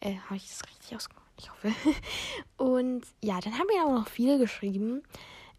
Äh, 0.00 0.14
habe 0.26 0.36
ich 0.36 0.48
das 0.48 0.62
richtig 0.64 0.96
ausgesprochen? 0.96 1.17
Ich 1.38 1.50
hoffe. 1.50 1.72
Und 2.56 3.06
ja, 3.22 3.40
dann 3.40 3.58
haben 3.58 3.68
wir 3.68 3.84
auch 3.84 4.00
noch 4.00 4.08
viele 4.08 4.38
geschrieben. 4.38 5.02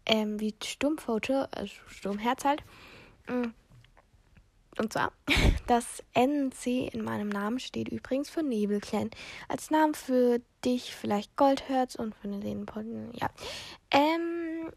Ähm, 0.06 0.40
wie 0.40 0.54
Sturmfoto, 0.62 1.46
also 1.50 1.74
Sturmherz 1.88 2.44
halt. 2.44 2.62
Mm. 3.28 3.50
Und 4.78 4.92
zwar, 4.92 5.12
das 5.66 6.02
NC 6.14 6.88
in 6.92 7.02
meinem 7.04 7.28
Namen 7.28 7.58
steht 7.58 7.88
übrigens 7.88 8.30
für 8.30 8.42
Nebelclan. 8.42 9.10
Als 9.48 9.70
Namen 9.70 9.94
für 9.94 10.40
dich 10.64 10.94
vielleicht 10.94 11.36
Goldherz 11.36 11.94
und 11.94 12.14
für 12.14 12.28
den 12.28 12.66
Podden, 12.66 13.12
ja. 13.14 13.28
Ähm, 13.90 14.70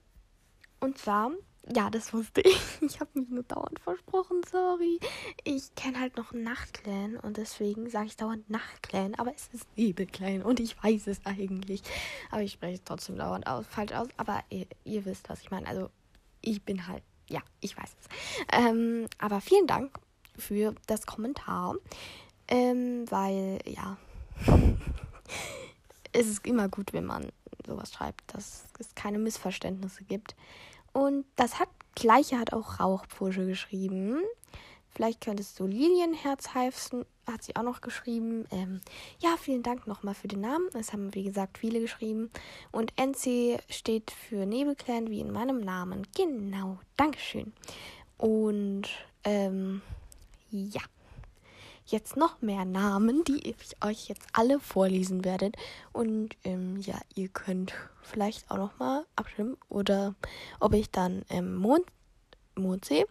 und 0.79 0.97
zwar 0.97 1.31
ja, 1.71 1.89
das 1.89 2.13
wusste 2.13 2.41
ich. 2.41 2.59
Ich 2.81 2.99
habe 2.99 3.09
mich 3.13 3.29
nur 3.29 3.43
dauernd 3.43 3.79
versprochen, 3.79 4.41
sorry. 4.51 4.99
Ich 5.43 5.73
kenne 5.75 5.99
halt 5.99 6.17
noch 6.17 6.33
Nachtclan 6.33 7.15
und 7.17 7.37
deswegen 7.37 7.89
sage 7.89 8.07
ich 8.07 8.17
dauernd 8.17 8.49
Nachtclan, 8.49 9.15
aber 9.15 9.33
es 9.33 9.47
ist 9.53 9.65
Nebelclan 9.77 10.41
und 10.41 10.59
ich 10.59 10.81
weiß 10.83 11.07
es 11.07 11.25
eigentlich. 11.25 11.81
Aber 12.29 12.41
ich 12.41 12.51
spreche 12.53 12.75
es 12.75 12.83
trotzdem 12.83 13.17
dauernd 13.17 13.47
aus, 13.47 13.65
falsch 13.67 13.93
aus. 13.93 14.09
Aber 14.17 14.43
ihr, 14.49 14.67
ihr, 14.83 15.05
wisst, 15.05 15.29
was 15.29 15.41
ich 15.41 15.51
meine. 15.51 15.67
Also 15.67 15.89
ich 16.41 16.61
bin 16.63 16.87
halt, 16.87 17.03
ja, 17.29 17.41
ich 17.61 17.77
weiß 17.77 17.95
es. 18.01 18.07
Ähm, 18.51 19.07
aber 19.17 19.39
vielen 19.39 19.67
Dank 19.67 19.97
für 20.37 20.75
das 20.87 21.05
Kommentar, 21.05 21.75
ähm, 22.49 23.09
weil 23.09 23.59
ja, 23.65 23.97
es 26.11 26.27
ist 26.27 26.45
immer 26.45 26.67
gut, 26.67 26.91
wenn 26.91 27.05
man 27.05 27.31
sowas 27.65 27.93
schreibt, 27.93 28.33
dass 28.33 28.65
es 28.79 28.93
keine 28.95 29.19
Missverständnisse 29.19 30.03
gibt. 30.03 30.35
Und 30.93 31.25
das 31.35 31.59
hat 31.59 31.69
gleiche 31.95 32.39
hat 32.39 32.53
auch 32.53 32.79
Rauchpfusche 32.79 33.45
geschrieben. 33.45 34.21
Vielleicht 34.89 35.21
könntest 35.21 35.59
du 35.59 35.65
Lilienherz 35.65 36.53
heißen, 36.53 37.03
hat 37.25 37.43
sie 37.43 37.55
auch 37.55 37.63
noch 37.63 37.81
geschrieben. 37.81 38.45
Ähm, 38.51 38.79
ja, 39.19 39.35
vielen 39.39 39.63
Dank 39.63 39.87
nochmal 39.87 40.13
für 40.13 40.27
den 40.27 40.41
Namen. 40.41 40.67
Es 40.73 40.93
haben, 40.93 41.15
wie 41.15 41.23
gesagt, 41.23 41.57
viele 41.57 41.79
geschrieben. 41.79 42.29
Und 42.71 42.93
NC 42.99 43.59
steht 43.69 44.11
für 44.11 44.45
Nebelclan, 44.45 45.09
wie 45.09 45.21
in 45.21 45.31
meinem 45.31 45.61
Namen. 45.61 46.05
Genau, 46.15 46.77
Dankeschön. 46.95 47.53
Und, 48.17 48.89
ähm, 49.23 49.81
ja. 50.51 50.81
Jetzt 51.85 52.15
noch 52.15 52.41
mehr 52.41 52.65
Namen, 52.65 53.23
die 53.25 53.49
ich 53.49 53.83
euch 53.83 54.07
jetzt 54.07 54.25
alle 54.31 54.59
vorlesen 54.59 55.25
werde. 55.25 55.51
Und, 55.91 56.29
ähm, 56.43 56.77
ja, 56.79 56.95
ihr 57.15 57.27
könnt 57.27 57.73
vielleicht 58.01 58.49
auch 58.49 58.57
nochmal 58.57 59.05
abstimmen. 59.15 59.57
Oder 59.69 60.15
ob 60.59 60.73
ich 60.73 60.89
dann 60.91 61.23
ähm, 61.29 61.55
Mond, 61.55 61.85
Mondsee, 62.55 63.05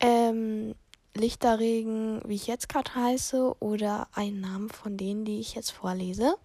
ähm, 0.00 0.74
Lichterregen, 1.14 2.20
wie 2.26 2.36
ich 2.36 2.46
jetzt 2.46 2.68
gerade 2.68 2.94
heiße, 2.94 3.56
oder 3.60 4.08
einen 4.12 4.40
Namen 4.40 4.70
von 4.70 4.96
denen, 4.96 5.24
die 5.24 5.40
ich 5.40 5.54
jetzt 5.54 5.70
vorlese, 5.70 6.36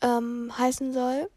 ähm, 0.00 0.52
heißen 0.56 0.92
soll. 0.92 1.28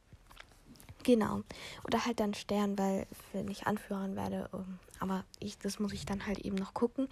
Genau. 1.05 1.43
Oder 1.83 2.03
halt 2.03 2.19
dann 2.19 2.33
Stern, 2.33 2.79
weil 2.79 3.05
wenn 3.31 3.47
ich 3.47 3.67
anführen 3.67 4.15
werde, 4.15 4.50
ähm, 4.51 4.79
aber 5.00 5.24
ich, 5.39 5.55
das 5.59 5.79
muss 5.79 5.93
ich 5.93 6.03
dann 6.03 6.25
halt 6.25 6.39
eben 6.39 6.55
noch 6.55 6.74
gucken. 6.74 7.09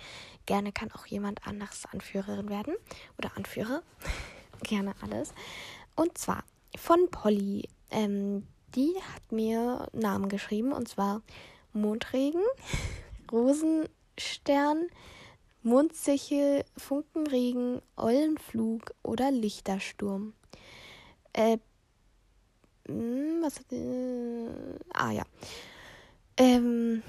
Gerne 0.47 0.71
kann 0.71 0.91
auch 0.93 1.05
jemand 1.05 1.45
anderes 1.45 1.85
Anführerin 1.85 2.49
werden 2.49 2.73
oder 3.19 3.37
Anführer. 3.37 3.83
Gerne 4.63 4.95
alles. 5.01 5.31
Und 5.95 6.17
zwar 6.17 6.43
von 6.75 7.07
Polly. 7.11 7.69
Ähm, 7.91 8.47
die 8.73 8.95
hat 9.13 9.31
mir 9.31 9.87
Namen 9.93 10.27
geschrieben 10.27 10.73
und 10.73 10.87
zwar 10.87 11.21
Mondregen, 11.71 12.41
Rosenstern, 13.31 14.87
Mondsichel, 15.61 16.65
Funkenregen, 16.77 17.79
Eulenflug 17.95 18.95
oder 19.03 19.29
Lichtersturm. 19.29 20.33
Äh, 21.33 21.59
was 22.87 23.59
hat, 23.59 23.71
äh, 23.71 24.49
ah 24.93 25.11
ja. 25.11 25.23
Ähm, 26.37 27.03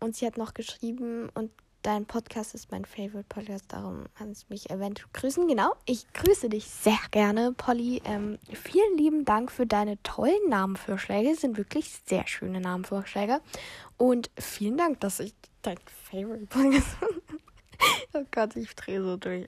und 0.00 0.16
sie 0.16 0.26
hat 0.26 0.38
noch 0.38 0.54
geschrieben, 0.54 1.28
und 1.34 1.50
dein 1.82 2.06
Podcast 2.06 2.54
ist 2.54 2.70
mein 2.70 2.84
Favorite 2.84 3.24
Podcast, 3.28 3.66
darum 3.68 4.04
kannst 4.16 4.44
du 4.44 4.46
mich 4.50 4.70
eventuell 4.70 5.08
grüßen. 5.12 5.46
Genau, 5.48 5.74
ich 5.86 6.12
grüße 6.12 6.48
dich 6.48 6.66
sehr 6.66 6.98
gerne, 7.10 7.52
Polly. 7.52 8.02
Ähm, 8.04 8.38
vielen 8.52 8.96
lieben 8.96 9.24
Dank 9.24 9.50
für 9.50 9.66
deine 9.66 10.00
tollen 10.02 10.48
Namenvorschläge. 10.48 11.34
Sind 11.34 11.56
wirklich 11.56 11.90
sehr 12.06 12.26
schöne 12.26 12.60
Namenvorschläge. 12.60 13.40
Und 13.96 14.30
vielen 14.38 14.76
Dank, 14.76 15.00
dass 15.00 15.20
ich 15.20 15.34
dein 15.62 15.78
Favorite 16.10 16.46
Podcast 16.46 16.96
oh 18.14 18.24
Gott, 18.30 18.56
ich 18.56 18.74
drehe 18.74 19.02
so 19.02 19.16
durch. 19.16 19.46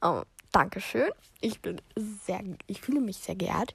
Oh, 0.00 0.22
Dankeschön. 0.52 1.10
Ich 1.40 1.60
bin 1.60 1.80
sehr, 1.96 2.42
ich 2.66 2.80
fühle 2.82 3.00
mich 3.00 3.16
sehr 3.16 3.34
geehrt. 3.34 3.72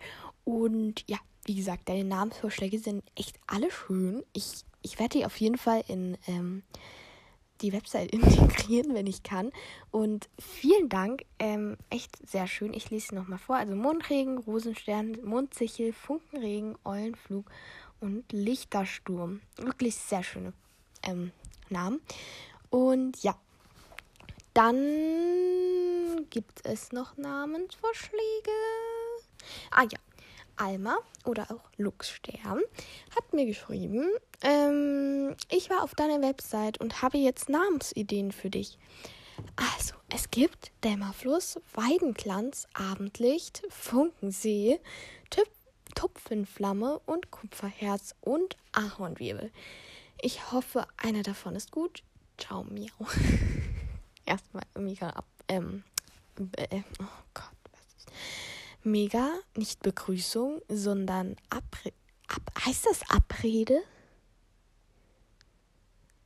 Und 0.47 1.03
ja, 1.07 1.17
wie 1.43 1.55
gesagt, 1.55 1.89
deine 1.89 2.05
Namensvorschläge 2.05 2.79
sind 2.79 3.03
echt 3.17 3.37
alle 3.47 3.69
schön. 3.69 4.23
Ich, 4.31 4.63
ich 4.81 4.97
werde 4.97 5.17
die 5.17 5.25
auf 5.25 5.35
jeden 5.41 5.57
Fall 5.57 5.83
in 5.89 6.17
ähm, 6.25 6.63
die 7.59 7.73
Website 7.73 8.11
integrieren, 8.13 8.93
wenn 8.93 9.07
ich 9.07 9.23
kann. 9.23 9.51
Und 9.91 10.29
vielen 10.39 10.87
Dank. 10.87 11.25
Ähm, 11.37 11.75
echt 11.89 12.15
sehr 12.25 12.47
schön. 12.47 12.73
Ich 12.73 12.89
lese 12.89 13.07
sie 13.09 13.15
nochmal 13.15 13.39
vor. 13.39 13.57
Also 13.57 13.75
Mondregen, 13.75 14.37
Rosenstern, 14.37 15.17
Mondsichel, 15.21 15.91
Funkenregen, 15.91 16.77
Eulenflug 16.85 17.51
und 17.99 18.23
Lichtersturm. 18.31 19.41
Wirklich 19.57 19.95
sehr 19.95 20.23
schöne 20.23 20.53
ähm, 21.03 21.33
Namen. 21.67 21.99
Und 22.69 23.21
ja, 23.21 23.35
dann 24.53 26.25
gibt 26.29 26.65
es 26.65 26.93
noch 26.93 27.17
Namensvorschläge. 27.17 28.51
Ah 29.71 29.83
ja, 29.83 29.99
Alma 30.57 30.97
oder 31.25 31.51
auch 31.51 31.69
Luxstern 31.77 32.61
hat 33.15 33.33
mir 33.33 33.45
geschrieben, 33.45 34.05
ähm, 34.41 35.35
ich 35.49 35.69
war 35.69 35.83
auf 35.83 35.95
deiner 35.95 36.21
Website 36.21 36.79
und 36.79 37.01
habe 37.01 37.17
jetzt 37.17 37.49
Namensideen 37.49 38.31
für 38.31 38.49
dich. 38.49 38.77
Also, 39.55 39.93
es 40.13 40.31
gibt 40.31 40.71
Dämmerfluss, 40.83 41.59
Weidenglanz, 41.73 42.67
Abendlicht, 42.73 43.63
Funkensee, 43.69 44.79
Tüp 45.29 45.47
Tupfenflamme 45.95 46.99
und 47.07 47.31
Kupferherz 47.31 48.13
und 48.21 48.55
Ahornwirbel. 48.71 49.51
Ich 50.21 50.51
hoffe, 50.51 50.85
einer 50.97 51.23
davon 51.23 51.55
ist 51.55 51.71
gut. 51.71 52.03
Ciao, 52.37 52.63
miau. 52.65 53.07
erstmal 54.25 54.63
mega 54.77 55.09
ab. 55.09 55.25
Ähm, 55.47 55.83
äh, 56.55 56.81
oh 56.99 57.05
Gott. 57.33 57.56
Mega, 58.87 59.33
nicht 59.55 59.81
Begrüßung, 59.81 60.61
sondern 60.69 61.35
Abre 61.49 61.91
ab, 62.27 62.41
heißt 62.65 62.85
das 62.85 63.01
Abrede? 63.09 63.81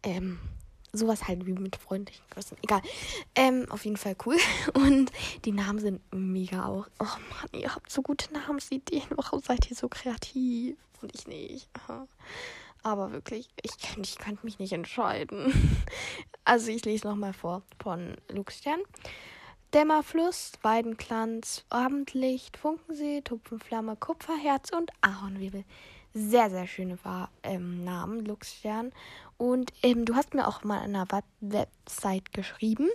Ähm, 0.03 0.39
sowas 0.93 1.27
halt 1.27 1.45
wie 1.45 1.53
mit 1.53 1.75
freundlichen 1.75 2.23
Grüßen. 2.29 2.57
Egal. 2.61 2.81
Ähm, 3.33 3.65
auf 3.69 3.83
jeden 3.85 3.97
Fall 3.97 4.15
cool. 4.25 4.37
Und 4.75 5.11
die 5.45 5.51
Namen 5.51 5.79
sind 5.79 6.01
mega 6.13 6.65
auch. 6.65 6.87
Oh 6.99 7.05
Mann, 7.05 7.61
ihr 7.61 7.73
habt 7.73 7.91
so 7.91 8.01
gute 8.01 8.31
Namensideen. 8.33 9.03
Warum 9.15 9.41
seid 9.41 9.69
ihr 9.69 9.75
so 9.75 9.89
kreativ? 9.89 10.77
Und 11.01 11.15
ich 11.15 11.27
nicht. 11.27 11.67
Aber 12.83 13.11
wirklich, 13.11 13.49
ich, 13.63 13.71
ich 13.97 14.17
könnte 14.17 14.45
mich 14.45 14.59
nicht 14.59 14.73
entscheiden. 14.73 15.77
Also 16.43 16.71
ich 16.71 16.83
lese 16.85 17.07
nochmal 17.07 17.33
vor 17.33 17.61
von 17.79 18.15
Luxstern. 18.27 18.81
Dämmerfluss, 19.73 20.53
Weidenglanz, 20.61 21.63
Abendlicht, 21.69 22.57
Funkensee, 22.57 23.21
Tupfenflamme, 23.21 23.95
Kupferherz 23.95 24.71
und 24.71 24.91
Ahornwirbel. 25.01 25.63
Sehr, 26.13 26.49
sehr 26.49 26.67
schöne 26.67 26.97
ähm, 27.43 27.85
Namen, 27.85 28.25
Luxstern. 28.25 28.91
Und 29.37 29.71
ähm, 29.81 30.03
du 30.03 30.15
hast 30.15 30.33
mir 30.33 30.45
auch 30.45 30.65
mal 30.65 30.79
an 30.79 30.95
einer 30.95 31.09
Web 31.11 31.23
Website 31.39 32.33
geschrieben. 32.33 32.89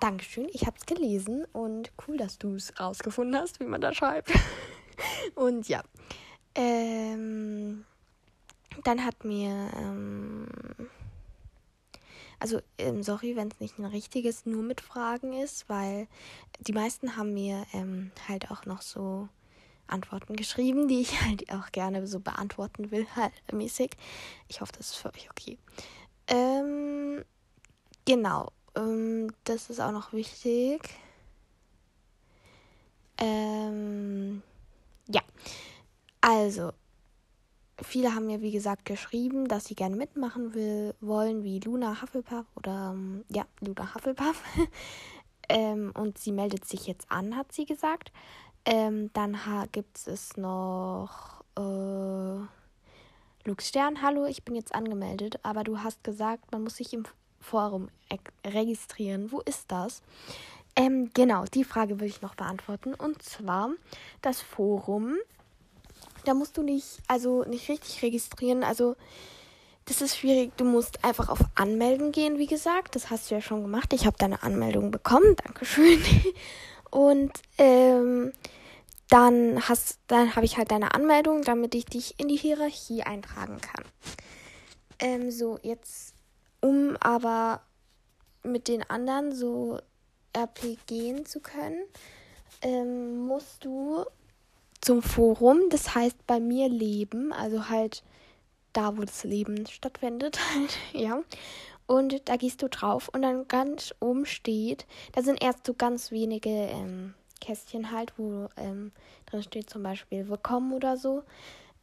Dankeschön, 0.00 0.48
ich 0.52 0.66
habe 0.66 0.76
es 0.76 0.84
gelesen 0.84 1.46
und 1.52 1.92
cool, 2.06 2.18
dass 2.18 2.38
du 2.38 2.54
es 2.54 2.78
rausgefunden 2.78 3.40
hast, 3.40 3.58
wie 3.60 3.64
man 3.64 3.80
da 3.80 3.94
schreibt. 3.94 4.30
und 5.34 5.66
ja. 5.68 5.82
Ähm, 6.54 7.84
dann 8.84 9.04
hat 9.04 9.24
mir, 9.24 9.70
ähm, 9.76 10.46
also 12.40 12.60
ähm, 12.78 13.02
sorry, 13.02 13.36
wenn 13.36 13.48
es 13.48 13.60
nicht 13.60 13.78
ein 13.78 13.84
richtiges 13.84 14.46
nur 14.46 14.62
mit 14.62 14.80
Fragen 14.80 15.32
ist, 15.32 15.68
weil 15.68 16.06
die 16.60 16.72
meisten 16.72 17.16
haben 17.16 17.34
mir 17.34 17.66
ähm, 17.72 18.12
halt 18.28 18.50
auch 18.50 18.64
noch 18.64 18.82
so 18.82 19.28
Antworten 19.86 20.36
geschrieben, 20.36 20.88
die 20.88 21.00
ich 21.00 21.20
halt 21.22 21.50
auch 21.52 21.72
gerne 21.72 22.06
so 22.06 22.20
beantworten 22.20 22.90
will, 22.90 23.06
halt 23.16 23.32
mäßig. 23.52 23.90
Ich 24.48 24.60
hoffe, 24.60 24.72
das 24.76 24.90
ist 24.90 24.96
für 24.96 25.12
euch 25.12 25.30
okay. 25.30 25.58
Ähm, 26.28 27.24
genau, 28.04 28.52
ähm, 28.76 29.32
das 29.44 29.70
ist 29.70 29.80
auch 29.80 29.92
noch 29.92 30.12
wichtig. 30.12 30.82
Ähm, 33.18 34.42
ja, 35.08 35.22
also 36.20 36.72
viele 37.82 38.14
haben 38.14 38.26
mir, 38.26 38.40
wie 38.40 38.50
gesagt, 38.50 38.84
geschrieben, 38.84 39.48
dass 39.48 39.66
sie 39.66 39.74
gerne 39.74 39.96
mitmachen 39.96 40.54
will, 40.54 40.94
wollen, 41.00 41.44
wie 41.44 41.60
Luna 41.60 42.00
Hufflepuff 42.02 42.46
oder, 42.56 42.92
ähm, 42.94 43.24
ja, 43.28 43.44
Luna 43.60 43.94
Hufflepuff. 43.94 44.42
ähm, 45.48 45.92
und 45.94 46.18
sie 46.18 46.32
meldet 46.32 46.64
sich 46.64 46.86
jetzt 46.86 47.10
an, 47.10 47.36
hat 47.36 47.52
sie 47.52 47.66
gesagt. 47.66 48.12
Ähm, 48.64 49.10
dann 49.12 49.38
gibt 49.72 50.06
es 50.06 50.36
noch 50.36 51.42
äh, 51.56 52.40
Luke 53.44 53.62
Stern. 53.62 54.02
Hallo, 54.02 54.26
ich 54.26 54.44
bin 54.44 54.54
jetzt 54.54 54.74
angemeldet, 54.74 55.38
aber 55.42 55.64
du 55.64 55.82
hast 55.82 56.04
gesagt, 56.04 56.52
man 56.52 56.64
muss 56.64 56.76
sich 56.76 56.92
im 56.92 57.04
Forum 57.40 57.88
registrieren. 58.44 59.32
Wo 59.32 59.40
ist 59.40 59.70
das? 59.70 60.02
Ähm, 60.76 61.10
genau, 61.14 61.44
die 61.44 61.64
Frage 61.64 61.98
will 61.98 62.08
ich 62.08 62.22
noch 62.22 62.34
beantworten. 62.34 62.94
Und 62.94 63.22
zwar, 63.22 63.70
das 64.22 64.40
Forum 64.40 65.16
da 66.24 66.34
musst 66.34 66.56
du 66.56 66.62
nicht, 66.62 66.98
also 67.06 67.44
nicht 67.44 67.68
richtig 67.68 68.02
registrieren. 68.02 68.64
Also 68.64 68.96
das 69.86 70.02
ist 70.02 70.18
schwierig. 70.18 70.56
Du 70.56 70.64
musst 70.64 71.04
einfach 71.04 71.28
auf 71.28 71.40
Anmelden 71.54 72.12
gehen, 72.12 72.38
wie 72.38 72.46
gesagt. 72.46 72.94
Das 72.94 73.10
hast 73.10 73.30
du 73.30 73.36
ja 73.36 73.40
schon 73.40 73.62
gemacht. 73.62 73.92
Ich 73.92 74.06
habe 74.06 74.16
deine 74.18 74.42
Anmeldung 74.42 74.90
bekommen. 74.90 75.36
Dankeschön. 75.36 75.98
Und 76.90 77.32
ähm, 77.58 78.32
dann 79.08 79.62
dann 80.06 80.36
habe 80.36 80.44
ich 80.44 80.58
halt 80.58 80.70
deine 80.70 80.94
Anmeldung, 80.94 81.42
damit 81.42 81.74
ich 81.74 81.86
dich 81.86 82.20
in 82.20 82.28
die 82.28 82.36
Hierarchie 82.36 83.02
eintragen 83.02 83.58
kann. 83.60 83.84
Ähm, 84.98 85.30
so, 85.30 85.58
jetzt, 85.62 86.14
um 86.60 86.96
aber 87.00 87.62
mit 88.42 88.68
den 88.68 88.88
anderen 88.88 89.34
so 89.34 89.80
RP 90.36 90.78
gehen 90.86 91.24
zu 91.24 91.40
können, 91.40 91.78
ähm, 92.62 93.26
musst 93.26 93.64
du 93.64 94.04
zum 94.80 95.02
Forum. 95.02 95.60
Das 95.70 95.94
heißt 95.94 96.26
bei 96.26 96.40
mir 96.40 96.68
Leben, 96.68 97.32
also 97.32 97.68
halt 97.68 98.02
da, 98.72 98.96
wo 98.96 99.02
das 99.02 99.24
Leben 99.24 99.66
stattfindet, 99.66 100.38
halt, 100.54 100.78
ja. 100.92 101.22
Und 101.86 102.28
da 102.28 102.36
gehst 102.36 102.62
du 102.62 102.68
drauf 102.68 103.08
und 103.08 103.22
dann 103.22 103.48
ganz 103.48 103.94
oben 104.00 104.26
steht, 104.26 104.86
da 105.12 105.22
sind 105.22 105.42
erst 105.42 105.66
so 105.66 105.72
ganz 105.72 106.10
wenige 106.10 106.50
ähm, 106.50 107.14
Kästchen 107.40 107.90
halt, 107.90 108.12
wo 108.18 108.48
ähm, 108.56 108.92
drin 109.26 109.42
steht 109.42 109.70
zum 109.70 109.82
Beispiel 109.82 110.28
Willkommen 110.28 110.74
oder 110.74 110.98
so. 110.98 111.22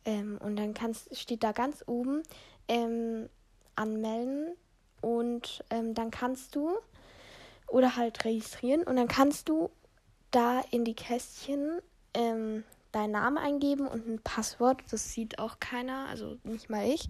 Ähm, 0.05 0.38
und 0.43 0.58
dann 0.58 0.75
kannst, 0.75 1.17
steht 1.17 1.43
da 1.43 1.51
ganz 1.53 1.84
oben 1.88 2.21
ähm, 2.67 3.29
anmelden 3.75 4.55
und 5.01 5.63
ähm, 5.71 5.95
dann 5.95 6.12
kannst 6.12 6.55
du 6.55 6.77
oder 7.67 7.95
halt 7.95 8.23
registrieren 8.25 8.84
und 8.84 8.95
dann 8.95 9.08
kannst 9.08 9.49
du 9.49 9.71
da 10.29 10.62
in 10.69 10.86
die 10.86 10.93
Kästchen 10.93 11.79
ähm, 12.13 12.63
deinen 12.95 13.12
Namen 13.12 13.38
eingeben 13.38 13.88
und 13.88 14.08
ein 14.08 14.19
Passwort. 14.19 14.81
Das 14.91 15.12
sieht 15.12 15.39
auch 15.39 15.60
keiner, 15.60 16.08
also 16.08 16.38
nicht 16.43 16.69
mal 16.69 16.88
ich. 16.88 17.10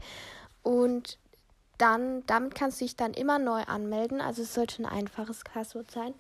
Und 0.64 1.20
dann, 1.78 2.26
damit 2.26 2.56
kannst 2.56 2.82
du 2.82 2.86
dich 2.86 2.96
dann 2.96 3.14
immer 3.14 3.38
neu 3.38 3.62
anmelden. 3.64 4.22
Also 4.22 4.42
es 4.42 4.54
sollte 4.54 4.82
ein 4.82 4.88
einfaches 4.88 5.44
Passwort 5.44 5.92
sein. 5.92 6.14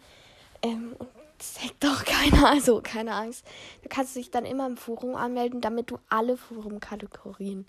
Ähm, 0.61 0.95
das 1.37 1.55
sagt 1.55 1.83
doch 1.83 2.05
keiner, 2.05 2.49
also 2.49 2.81
keine 2.81 3.13
Angst. 3.13 3.45
Du 3.81 3.89
kannst 3.89 4.15
dich 4.15 4.31
dann 4.31 4.45
immer 4.45 4.67
im 4.67 4.77
Forum 4.77 5.15
anmelden, 5.15 5.61
damit 5.61 5.91
du 5.91 5.97
alle 6.09 6.37
Forumkategorien 6.37 7.65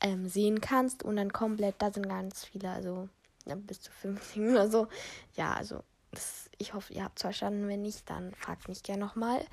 ähm, 0.00 0.28
sehen 0.28 0.60
kannst. 0.60 1.02
Und 1.02 1.16
dann 1.16 1.32
komplett, 1.32 1.76
da 1.78 1.92
sind 1.92 2.08
ganz 2.08 2.44
viele, 2.44 2.70
also 2.70 3.08
ja, 3.46 3.54
bis 3.54 3.80
zu 3.80 3.92
50 3.92 4.42
oder 4.50 4.68
so. 4.68 4.88
Ja, 5.36 5.54
also 5.54 5.80
das, 6.10 6.50
ich 6.58 6.74
hoffe, 6.74 6.92
ihr 6.92 7.04
habt 7.04 7.18
es 7.18 7.22
verstanden. 7.22 7.68
Wenn 7.68 7.82
nicht, 7.82 8.08
dann 8.10 8.34
fragt 8.34 8.68
mich 8.68 8.82
gerne 8.82 9.04
nochmal. 9.04 9.44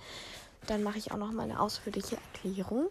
Dann 0.68 0.84
mache 0.84 0.98
ich 0.98 1.12
auch 1.12 1.18
nochmal 1.18 1.46
eine 1.50 1.60
ausführliche 1.60 2.18
Erklärung. 2.34 2.90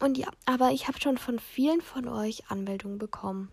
Und 0.00 0.18
ja, 0.18 0.28
aber 0.44 0.70
ich 0.72 0.88
habe 0.88 1.00
schon 1.00 1.18
von 1.18 1.38
vielen 1.38 1.80
von 1.80 2.08
euch 2.08 2.50
Anmeldungen 2.50 2.98
bekommen. 2.98 3.50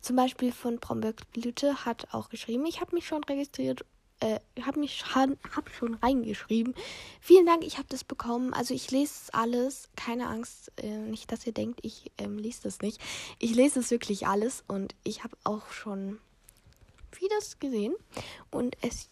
Zum 0.00 0.16
Beispiel 0.16 0.52
von 0.52 0.78
Brombeerblüte 0.78 1.84
hat 1.84 2.08
auch 2.12 2.28
geschrieben, 2.28 2.66
ich 2.66 2.80
habe 2.80 2.94
mich 2.94 3.06
schon 3.06 3.24
registriert, 3.24 3.84
äh, 4.20 4.38
habe 4.62 4.80
mich 4.80 4.98
schon, 4.98 5.36
hab 5.54 5.68
schon 5.70 5.94
reingeschrieben. 5.94 6.74
Vielen 7.20 7.46
Dank, 7.46 7.64
ich 7.64 7.76
habe 7.78 7.88
das 7.88 8.04
bekommen. 8.04 8.54
Also 8.54 8.72
ich 8.72 8.90
lese 8.90 9.34
alles, 9.34 9.88
keine 9.96 10.28
Angst, 10.28 10.72
äh, 10.76 10.98
nicht, 10.98 11.32
dass 11.32 11.46
ihr 11.46 11.52
denkt, 11.52 11.80
ich 11.82 12.12
ähm, 12.18 12.38
lese 12.38 12.62
das 12.62 12.80
nicht. 12.80 13.00
Ich 13.38 13.54
lese 13.54 13.80
es 13.80 13.90
wirklich 13.90 14.26
alles 14.26 14.62
und 14.68 14.94
ich 15.02 15.24
habe 15.24 15.36
auch 15.44 15.70
schon 15.72 16.20
vieles 17.10 17.58
gesehen 17.58 17.94
und 18.50 18.76
es 18.82 19.08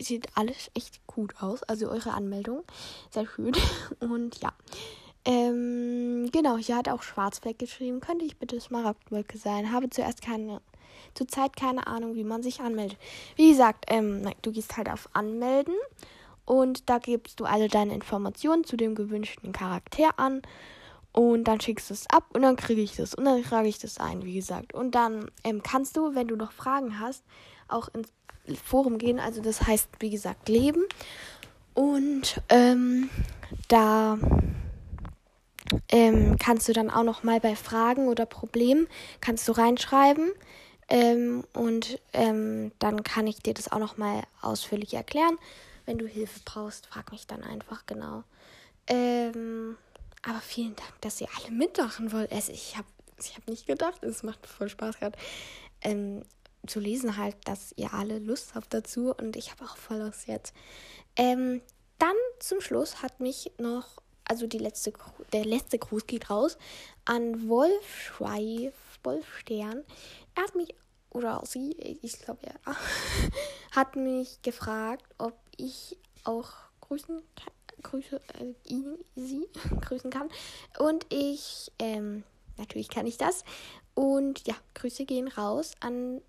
sieht 0.00 0.28
alles 0.34 0.70
echt 0.74 1.06
gut 1.06 1.34
aus. 1.40 1.62
Also 1.64 1.88
eure 1.88 2.12
Anmeldung, 2.12 2.64
sehr 3.10 3.26
schön 3.26 3.56
und 4.00 4.40
ja. 4.42 4.52
Ähm, 5.24 6.30
genau, 6.30 6.56
hier 6.56 6.76
hat 6.76 6.88
auch 6.88 7.02
Schwarzfleck 7.02 7.58
geschrieben. 7.58 8.00
Könnte 8.00 8.24
ich 8.24 8.36
bitte 8.36 8.60
Smaragdwolke 8.60 9.38
sein? 9.38 9.72
Habe 9.72 9.90
zuerst 9.90 10.22
keine, 10.22 10.60
zurzeit 11.14 11.56
keine 11.56 11.88
Ahnung, 11.88 12.14
wie 12.14 12.22
man 12.22 12.44
sich 12.44 12.60
anmeldet. 12.60 12.98
Wie 13.34 13.50
gesagt, 13.50 13.86
ähm, 13.88 14.30
du 14.42 14.52
gehst 14.52 14.76
halt 14.76 14.88
auf 14.88 15.08
Anmelden 15.14 15.74
und 16.44 16.88
da 16.88 16.98
gibst 16.98 17.40
du 17.40 17.44
alle 17.44 17.66
deine 17.66 17.92
Informationen 17.92 18.62
zu 18.62 18.76
dem 18.76 18.94
gewünschten 18.94 19.50
Charakter 19.50 20.16
an 20.16 20.42
und 21.10 21.44
dann 21.44 21.60
schickst 21.60 21.90
du 21.90 21.94
es 21.94 22.08
ab 22.08 22.24
und 22.34 22.42
dann 22.42 22.54
kriege 22.56 22.82
ich 22.82 22.94
das 22.94 23.14
und 23.14 23.24
dann 23.24 23.42
trage 23.42 23.66
ich 23.66 23.78
das 23.78 23.98
ein, 23.98 24.22
wie 24.22 24.34
gesagt. 24.34 24.74
Und 24.74 24.94
dann 24.94 25.30
ähm, 25.42 25.60
kannst 25.62 25.96
du, 25.96 26.14
wenn 26.14 26.28
du 26.28 26.36
noch 26.36 26.52
Fragen 26.52 27.00
hast, 27.00 27.24
auch 27.68 27.88
ins 27.88 28.12
Forum 28.54 28.98
gehen. 28.98 29.18
Also 29.18 29.42
das 29.42 29.62
heißt, 29.62 29.88
wie 29.98 30.10
gesagt, 30.10 30.48
Leben. 30.48 30.84
Und 31.74 32.40
ähm, 32.48 33.10
da 33.68 34.18
ähm, 35.88 36.36
kannst 36.38 36.68
du 36.68 36.72
dann 36.72 36.90
auch 36.90 37.02
noch 37.02 37.22
mal 37.22 37.40
bei 37.40 37.56
Fragen 37.56 38.08
oder 38.08 38.26
Problemen 38.26 38.86
kannst 39.20 39.46
du 39.48 39.52
reinschreiben 39.52 40.30
ähm, 40.88 41.44
und 41.52 42.00
ähm, 42.12 42.72
dann 42.78 43.02
kann 43.02 43.26
ich 43.26 43.40
dir 43.40 43.54
das 43.54 43.70
auch 43.70 43.78
noch 43.78 43.96
mal 43.96 44.22
ausführlich 44.40 44.94
erklären. 44.94 45.38
Wenn 45.84 45.98
du 45.98 46.06
Hilfe 46.06 46.40
brauchst, 46.44 46.86
frag 46.86 47.12
mich 47.12 47.26
dann 47.26 47.42
einfach 47.42 47.86
genau. 47.86 48.24
Ähm, 48.86 49.76
aber 50.22 50.40
vielen 50.40 50.76
Dank, 50.76 51.00
dass 51.00 51.20
ihr 51.20 51.28
alle 51.38 51.52
mitmachen 51.52 52.12
wollt. 52.12 52.32
Also 52.32 52.52
ich 52.52 52.76
habe 52.76 52.86
ich 53.20 53.36
hab 53.36 53.48
nicht 53.48 53.66
gedacht, 53.66 54.02
es 54.04 54.22
macht 54.22 54.46
voll 54.46 54.68
Spaß 54.68 54.98
gerade 54.98 55.18
ähm, 55.82 56.22
zu 56.68 56.80
lesen 56.80 57.16
halt, 57.16 57.36
dass 57.44 57.72
ihr 57.76 57.92
alle 57.94 58.18
Lust 58.18 58.54
habt 58.54 58.72
dazu 58.72 59.14
und 59.14 59.36
ich 59.36 59.50
habe 59.50 59.64
auch 59.64 59.76
voll 59.76 59.98
Lust 59.98 60.26
jetzt. 60.26 60.54
Ähm, 61.16 61.60
dann 61.98 62.16
zum 62.40 62.60
Schluss 62.60 63.02
hat 63.02 63.20
mich 63.20 63.50
noch 63.58 64.00
also 64.28 64.46
die 64.46 64.58
letzte, 64.58 64.92
der 65.32 65.44
letzte 65.44 65.78
Gruß 65.78 66.06
geht 66.06 66.30
raus 66.30 66.58
an 67.04 67.48
Wolf 67.48 68.02
Schweif, 68.02 68.74
Wolf 69.04 69.38
Stern. 69.38 69.84
Er 70.34 70.42
hat 70.42 70.54
mich, 70.54 70.74
oder 71.10 71.42
sie, 71.46 71.70
ich 72.02 72.18
glaube 72.20 72.40
ja, 72.44 72.76
hat 73.70 73.96
mich 73.96 74.42
gefragt, 74.42 75.04
ob 75.18 75.34
ich 75.56 75.96
auch 76.24 76.50
grüßen 76.80 77.22
kann, 77.36 77.82
grüße, 77.82 78.20
äh, 78.40 78.54
ihn, 78.68 78.98
sie 79.14 79.46
grüßen 79.80 80.10
kann. 80.10 80.28
Und 80.78 81.06
ich, 81.10 81.70
ähm, 81.78 82.24
natürlich 82.56 82.88
kann 82.88 83.06
ich 83.06 83.18
das. 83.18 83.44
Und 83.94 84.46
ja, 84.46 84.54
Grüße 84.74 85.06
gehen 85.06 85.28
raus 85.28 85.72
an 85.80 86.20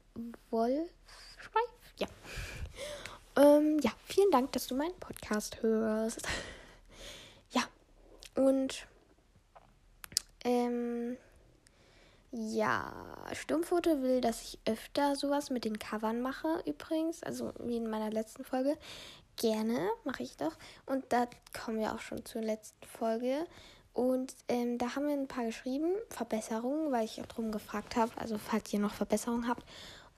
Wolf 0.49 0.89
Schweif. 1.39 1.93
Ja. 1.97 2.07
Ähm, 3.39 3.77
ja, 3.83 3.91
vielen 4.05 4.31
Dank, 4.31 4.51
dass 4.53 4.65
du 4.65 4.73
meinen 4.73 4.99
Podcast 4.99 5.61
hörst. 5.61 6.27
Und 8.37 8.85
ähm, 10.43 11.17
ja, 12.31 12.93
Sturmfoto 13.33 14.01
will, 14.03 14.21
dass 14.21 14.43
ich 14.43 14.59
öfter 14.65 15.15
sowas 15.15 15.49
mit 15.49 15.65
den 15.65 15.79
Covern 15.79 16.21
mache, 16.21 16.61
übrigens. 16.65 17.23
Also 17.23 17.51
wie 17.59 17.77
in 17.77 17.89
meiner 17.89 18.11
letzten 18.11 18.45
Folge. 18.45 18.77
Gerne, 19.37 19.89
mache 20.03 20.23
ich 20.23 20.37
doch. 20.37 20.53
Und 20.85 21.05
da 21.09 21.27
kommen 21.63 21.79
wir 21.79 21.93
auch 21.93 21.99
schon 21.99 22.25
zur 22.25 22.41
letzten 22.41 22.85
Folge. 22.85 23.45
Und 23.93 24.35
ähm, 24.47 24.77
da 24.77 24.95
haben 24.95 25.07
wir 25.07 25.13
ein 25.13 25.27
paar 25.27 25.45
geschrieben, 25.45 25.91
Verbesserungen, 26.09 26.91
weil 26.91 27.05
ich 27.05 27.19
auch 27.19 27.25
drum 27.25 27.51
gefragt 27.51 27.95
habe. 27.95 28.11
Also 28.17 28.37
falls 28.37 28.71
ihr 28.71 28.79
noch 28.79 28.93
Verbesserungen 28.93 29.47
habt. 29.47 29.63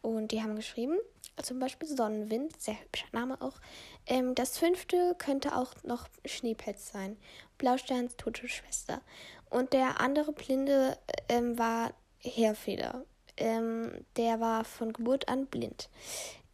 Und 0.01 0.31
die 0.31 0.41
haben 0.41 0.55
geschrieben, 0.55 0.97
zum 1.41 1.59
Beispiel 1.59 1.87
Sonnenwind, 1.87 2.59
sehr 2.61 2.79
hübscher 2.81 3.07
Name 3.11 3.41
auch. 3.41 3.59
Ähm, 4.05 4.35
das 4.35 4.57
fünfte 4.57 5.15
könnte 5.17 5.55
auch 5.55 5.73
noch 5.83 6.07
Schneepelz 6.25 6.91
sein. 6.91 7.17
Blausterns 7.57 8.15
tote 8.17 8.47
Schwester. 8.47 9.01
Und 9.49 9.73
der 9.73 9.99
andere 9.99 10.31
Blinde 10.31 10.97
ähm, 11.27 11.57
war 11.57 11.93
Heerfeder. 12.19 13.05
Ähm, 13.37 14.05
der 14.17 14.39
war 14.39 14.63
von 14.63 14.93
Geburt 14.93 15.27
an 15.29 15.47
blind. 15.47 15.89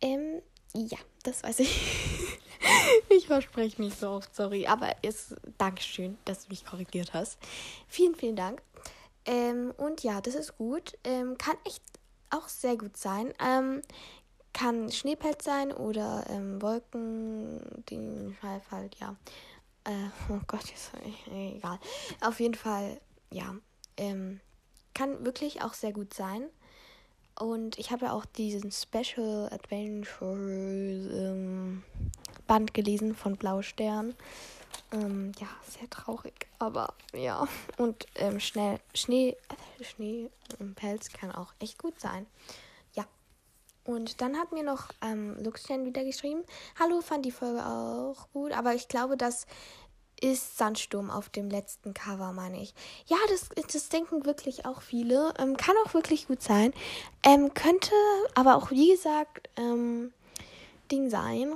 Ähm, 0.02 0.42
ja, 0.74 0.98
das 1.24 1.44
weiß 1.44 1.60
ich. 1.60 1.80
ich 3.10 3.28
verspreche 3.28 3.82
mich 3.82 3.96
so 3.96 4.10
oft, 4.10 4.36
sorry. 4.36 4.68
Aber 4.68 4.96
es, 5.02 5.36
Dankeschön, 5.58 6.18
dass 6.26 6.46
du 6.46 6.50
mich 6.50 6.66
korrigiert 6.66 7.14
hast. 7.14 7.40
Vielen, 7.88 8.16
vielen 8.16 8.36
Dank. 8.36 8.62
Ähm, 9.26 9.74
und 9.78 10.04
ja, 10.04 10.22
das 10.22 10.36
ist 10.36 10.58
gut. 10.58 10.98
Ähm, 11.04 11.38
kann 11.38 11.58
echt 11.66 11.82
auch 12.30 12.48
sehr 12.48 12.78
gut 12.78 12.98
sein. 12.98 13.34
Ähm, 13.40 13.82
kann 14.54 14.90
Schneepelz 14.92 15.44
sein 15.44 15.72
oder 15.72 16.26
ähm, 16.30 16.62
Wolken, 16.62 17.62
den 17.90 18.36
Schweif 18.40 18.64
ja. 19.00 19.16
Äh, 19.84 20.10
oh 20.30 20.40
Gott, 20.48 20.64
äh, 21.32 21.58
egal. 21.58 21.80
Auf 22.22 22.40
jeden 22.40 22.56
Fall, 22.56 23.00
ja. 23.32 23.56
Ähm, 23.98 24.40
kann 24.94 25.26
wirklich 25.26 25.62
auch 25.62 25.74
sehr 25.74 25.92
gut 25.92 26.14
sein. 26.14 26.50
Und 27.38 27.78
ich 27.78 27.92
habe 27.92 28.06
ja 28.06 28.14
auch 28.14 28.26
diesen 28.26 28.72
Special 28.72 29.50
Adventure 29.52 30.38
ähm, 30.38 31.84
Band 32.48 32.74
gelesen 32.74 33.14
von 33.14 33.36
Blaustern. 33.36 34.16
Ähm, 34.92 35.32
ja, 35.40 35.48
sehr 35.68 35.90
traurig, 35.90 36.48
aber 36.60 36.94
ja. 37.14 37.48
Und 37.78 38.06
ähm, 38.16 38.40
schnell, 38.40 38.80
Schnee, 38.94 39.36
äh, 39.80 39.84
Schnee 39.84 40.30
im 40.60 40.76
Pelz 40.76 41.10
kann 41.10 41.32
auch 41.32 41.54
echt 41.60 41.78
gut 41.78 42.00
sein. 42.00 42.28
Und 43.86 44.20
dann 44.20 44.38
hat 44.38 44.52
mir 44.52 44.64
noch 44.64 44.90
ähm, 45.02 45.38
Luxchen 45.44 45.86
wieder 45.86 46.04
geschrieben. 46.04 46.44
Hallo, 46.80 47.02
fand 47.02 47.24
die 47.24 47.32
Folge 47.32 47.64
auch 47.64 48.28
gut, 48.34 48.52
aber 48.52 48.74
ich 48.74 48.88
glaube, 48.88 49.16
das 49.16 49.46
ist 50.20 50.58
Sandsturm 50.58 51.12
auf 51.12 51.30
dem 51.30 51.52
letzten 51.52 51.94
Cover, 51.94 52.32
meine 52.34 52.62
ich. 52.62 52.74
Ja, 53.06 53.18
das, 53.30 53.50
das 53.72 53.90
denken 53.90 54.26
wirklich 54.26 54.66
auch 54.66 54.82
viele. 54.82 55.34
Ähm, 55.38 55.56
kann 55.56 55.76
auch 55.86 55.94
wirklich 55.94 56.28
gut 56.28 56.42
sein. 56.42 56.74
Ähm, 57.22 57.54
könnte 57.54 57.92
aber 58.34 58.56
auch, 58.56 58.72
wie 58.72 58.90
gesagt, 58.90 59.50
ähm, 59.56 60.14
Ding 60.92 61.12
sein. 61.12 61.54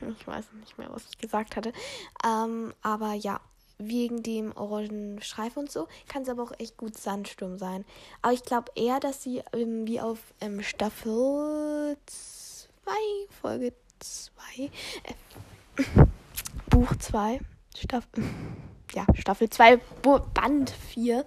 Ich 0.20 0.26
weiß 0.26 0.46
nicht 0.60 0.78
mehr, 0.78 0.88
was 0.90 1.04
ich 1.08 1.18
gesagt 1.18 1.56
hatte. 1.56 1.72
Ähm, 2.24 2.72
aber 2.82 3.14
ja, 3.14 3.40
wegen 3.78 4.22
dem 4.22 4.56
orangen 4.56 5.22
Streifen 5.22 5.60
und 5.60 5.70
so, 5.70 5.86
kann 6.08 6.22
es 6.22 6.28
aber 6.28 6.42
auch 6.42 6.52
echt 6.58 6.76
gut 6.76 6.98
Sandsturm 6.98 7.58
sein. 7.58 7.84
Aber 8.22 8.32
ich 8.32 8.42
glaube 8.42 8.72
eher, 8.74 9.00
dass 9.00 9.22
sie 9.22 9.42
ähm, 9.52 9.86
wie 9.86 10.00
auf 10.00 10.18
ähm, 10.40 10.62
Staffel 10.62 11.96
2, 12.06 12.92
Folge 13.40 13.72
2, 14.00 14.64
äh, 14.64 14.70
Buch 16.70 16.94
2, 16.96 17.40
Staffel, 17.76 18.24
ja, 18.92 19.06
Staffel 19.14 19.48
2, 19.48 19.76
Band 20.34 20.70
4. 20.70 21.24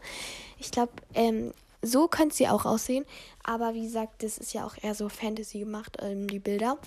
Ich 0.57 0.71
glaube, 0.71 0.91
ähm, 1.13 1.53
so 1.81 2.07
könnte 2.07 2.35
sie 2.35 2.47
auch 2.47 2.65
aussehen. 2.65 3.05
Aber 3.43 3.73
wie 3.73 3.83
gesagt, 3.83 4.23
das 4.23 4.37
ist 4.37 4.53
ja 4.53 4.65
auch 4.65 4.75
eher 4.81 4.95
so 4.95 5.09
Fantasy 5.09 5.59
gemacht, 5.59 5.97
ähm, 5.99 6.27
die 6.27 6.39
Bilder. 6.39 6.77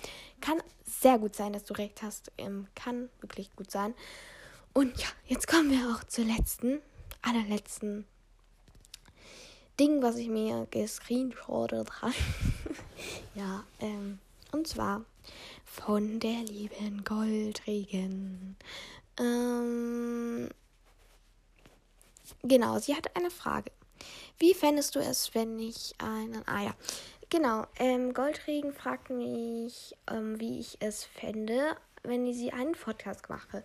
Kann 0.41 0.61
sehr 0.85 1.19
gut 1.19 1.35
sein, 1.35 1.53
dass 1.53 1.65
du 1.65 1.73
recht 1.73 2.01
hast. 2.01 2.31
Ähm, 2.37 2.67
kann 2.75 3.09
wirklich 3.21 3.55
gut 3.55 3.71
sein. 3.71 3.93
Und 4.73 4.99
ja, 5.01 5.07
jetzt 5.27 5.47
kommen 5.47 5.71
wir 5.71 5.95
auch 5.95 6.03
zur 6.03 6.25
letzten, 6.25 6.81
allerletzten 7.21 8.05
Ding, 9.79 10.01
was 10.01 10.17
ich 10.17 10.27
mir 10.27 10.67
gescreenshottet 10.71 12.01
habe. 12.01 12.13
ja, 13.35 13.63
ähm, 13.79 14.19
und 14.51 14.67
zwar 14.67 15.03
von 15.65 16.19
der 16.19 16.43
lieben 16.43 17.03
Goldregen. 17.03 18.55
Ähm, 19.19 20.49
genau, 22.43 22.79
sie 22.79 22.95
hat 22.95 23.15
eine 23.15 23.31
Frage. 23.31 23.71
Wie 24.37 24.53
fändest 24.53 24.95
du 24.95 24.99
es, 24.99 25.33
wenn 25.33 25.59
ich 25.59 25.93
einen. 25.99 26.47
Ah 26.47 26.63
ja, 26.63 26.75
genau. 27.29 27.65
Ähm, 27.79 28.13
Goldregen 28.13 28.73
fragt 28.73 29.09
mich, 29.09 29.95
ähm, 30.11 30.39
wie 30.39 30.59
ich 30.59 30.77
es 30.81 31.03
fände, 31.05 31.75
wenn 32.03 32.31
sie 32.33 32.51
einen 32.51 32.73
Podcast 32.73 33.29
mache. 33.29 33.63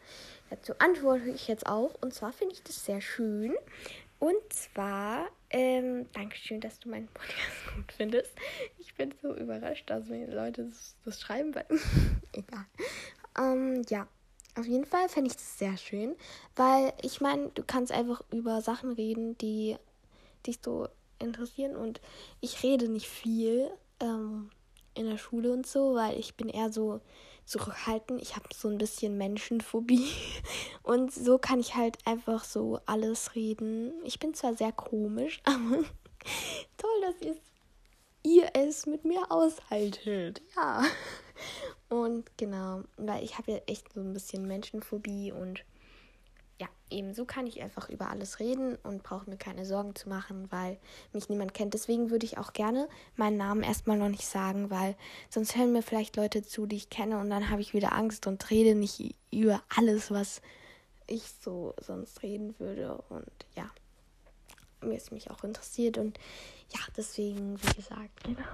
Dazu 0.49 0.75
antworte 0.79 1.31
ich 1.31 1.49
jetzt 1.49 1.67
auch. 1.67 1.95
Und 2.01 2.15
zwar 2.15 2.33
finde 2.33 2.55
ich 2.55 2.63
das 2.63 2.85
sehr 2.85 3.01
schön. 3.01 3.55
Und 4.19 4.53
zwar, 4.53 5.29
ähm, 5.49 6.07
Dankeschön, 6.13 6.61
dass 6.61 6.79
du 6.79 6.91
meinen 6.91 7.09
Podcast 7.09 7.49
gut 7.75 7.93
findest. 7.93 8.33
Ich 8.79 8.95
bin 8.95 9.15
so 9.23 9.35
überrascht, 9.35 9.89
dass 9.89 10.07
mir 10.07 10.27
Leute 10.27 10.65
das, 10.65 10.95
das 11.05 11.21
schreiben. 11.21 11.55
Weil 11.55 11.67
Egal. 12.33 12.67
Ähm, 13.39 13.83
ja. 13.89 14.07
Auf 14.57 14.67
jeden 14.67 14.85
Fall 14.85 15.09
fände 15.09 15.31
ich 15.31 15.37
das 15.37 15.59
sehr 15.59 15.77
schön, 15.77 16.17
weil 16.57 16.93
ich 17.03 17.21
meine, 17.21 17.51
du 17.51 17.63
kannst 17.63 17.93
einfach 17.93 18.23
über 18.33 18.61
Sachen 18.61 18.91
reden, 18.93 19.39
die 19.39 19.77
dich 20.47 20.61
so 20.65 20.89
interessieren 21.19 21.77
und 21.77 22.01
ich 22.41 22.63
rede 22.63 22.89
nicht 22.89 23.07
viel 23.07 23.71
ähm, 24.01 24.51
in 24.95 25.09
der 25.09 25.19
Schule 25.19 25.53
und 25.53 25.67
so, 25.67 25.95
weil 25.95 26.19
ich 26.19 26.35
bin 26.37 26.49
eher 26.49 26.73
so 26.73 27.01
zurückhaltend. 27.45 28.23
Ich 28.23 28.37
habe 28.37 28.49
so 28.55 28.69
ein 28.69 28.79
bisschen 28.79 29.19
Menschenphobie 29.19 30.09
und 30.83 31.13
so 31.13 31.39
kann 31.39 31.61
ich 31.61 31.75
halt 31.75 31.99
einfach 32.07 32.45
so 32.45 32.81
alles 32.87 33.35
reden. 33.35 33.93
Ich 34.05 34.19
bin 34.19 34.35
zwar 34.35 34.55
sehr 34.55 34.73
komisch, 34.73 35.41
aber 35.45 35.85
toll, 36.77 37.01
dass 37.03 37.21
ihr, 37.21 37.37
ihr 38.23 38.51
es 38.55 38.87
mit 38.87 39.05
mir 39.05 39.31
aushaltet. 39.31 40.43
Ja. 40.57 40.85
Und 41.89 42.37
genau, 42.37 42.83
weil 42.99 43.25
ich 43.25 43.37
habe 43.37 43.51
ja 43.51 43.59
echt 43.67 43.93
so 43.93 44.01
ein 44.01 44.13
bisschen 44.13 44.47
Menschenphobie 44.47 45.33
und 45.33 45.65
ja, 46.61 46.69
ebenso 46.91 47.25
kann 47.25 47.47
ich 47.47 47.63
einfach 47.63 47.89
über 47.89 48.11
alles 48.11 48.39
reden 48.39 48.77
und 48.83 49.03
brauche 49.03 49.29
mir 49.31 49.39
keine 49.39 49.65
Sorgen 49.65 49.95
zu 49.95 50.11
machen, 50.11 50.53
weil 50.53 50.79
mich 51.15 51.31
niemand 51.31 51.55
kennt. 51.55 51.73
Deswegen 51.73 52.11
würde 52.11 52.27
ich 52.27 52.37
auch 52.37 52.53
gerne 52.53 52.87
meinen 53.17 53.39
Namen 53.39 53.63
erstmal 53.63 53.97
noch 53.97 54.11
nicht 54.11 54.27
sagen, 54.27 54.69
weil 54.69 54.95
sonst 55.31 55.57
hören 55.57 55.73
mir 55.73 55.83
vielleicht 55.83 56.17
Leute 56.17 56.43
zu, 56.43 56.67
die 56.67 56.77
ich 56.77 56.91
kenne 56.91 57.19
und 57.19 57.31
dann 57.31 57.49
habe 57.49 57.63
ich 57.63 57.73
wieder 57.73 57.93
Angst 57.93 58.27
und 58.27 58.51
rede 58.51 58.75
nicht 58.75 59.17
über 59.31 59.63
alles, 59.75 60.11
was 60.11 60.43
ich 61.07 61.23
so 61.41 61.75
sonst 61.81 62.23
reden 62.23 62.55
würde. 62.59 63.03
Und 63.09 63.47
ja, 63.57 63.71
mir 64.83 64.97
ist 64.97 65.13
mich 65.13 65.31
auch 65.31 65.43
interessiert 65.45 65.97
und 65.97 66.19
ja, 66.75 66.81
deswegen, 66.95 67.59
wie 67.63 67.75
gesagt, 67.75 68.23
genau. 68.23 68.45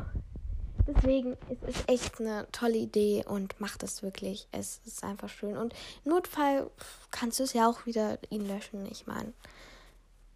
Deswegen 0.86 1.32
ist 1.50 1.62
es 1.66 1.84
echt 1.88 2.20
eine 2.20 2.46
tolle 2.52 2.76
Idee 2.76 3.24
und 3.26 3.60
macht 3.60 3.82
es 3.82 4.02
wirklich. 4.02 4.46
Es 4.52 4.80
ist 4.86 5.02
einfach 5.02 5.28
schön. 5.28 5.56
Und 5.56 5.74
im 6.04 6.12
Notfall 6.12 6.70
kannst 7.10 7.40
du 7.40 7.44
es 7.44 7.52
ja 7.52 7.68
auch 7.68 7.86
wieder 7.86 8.18
ihn 8.30 8.46
löschen. 8.46 8.86
Ich 8.90 9.06
meine, 9.06 9.32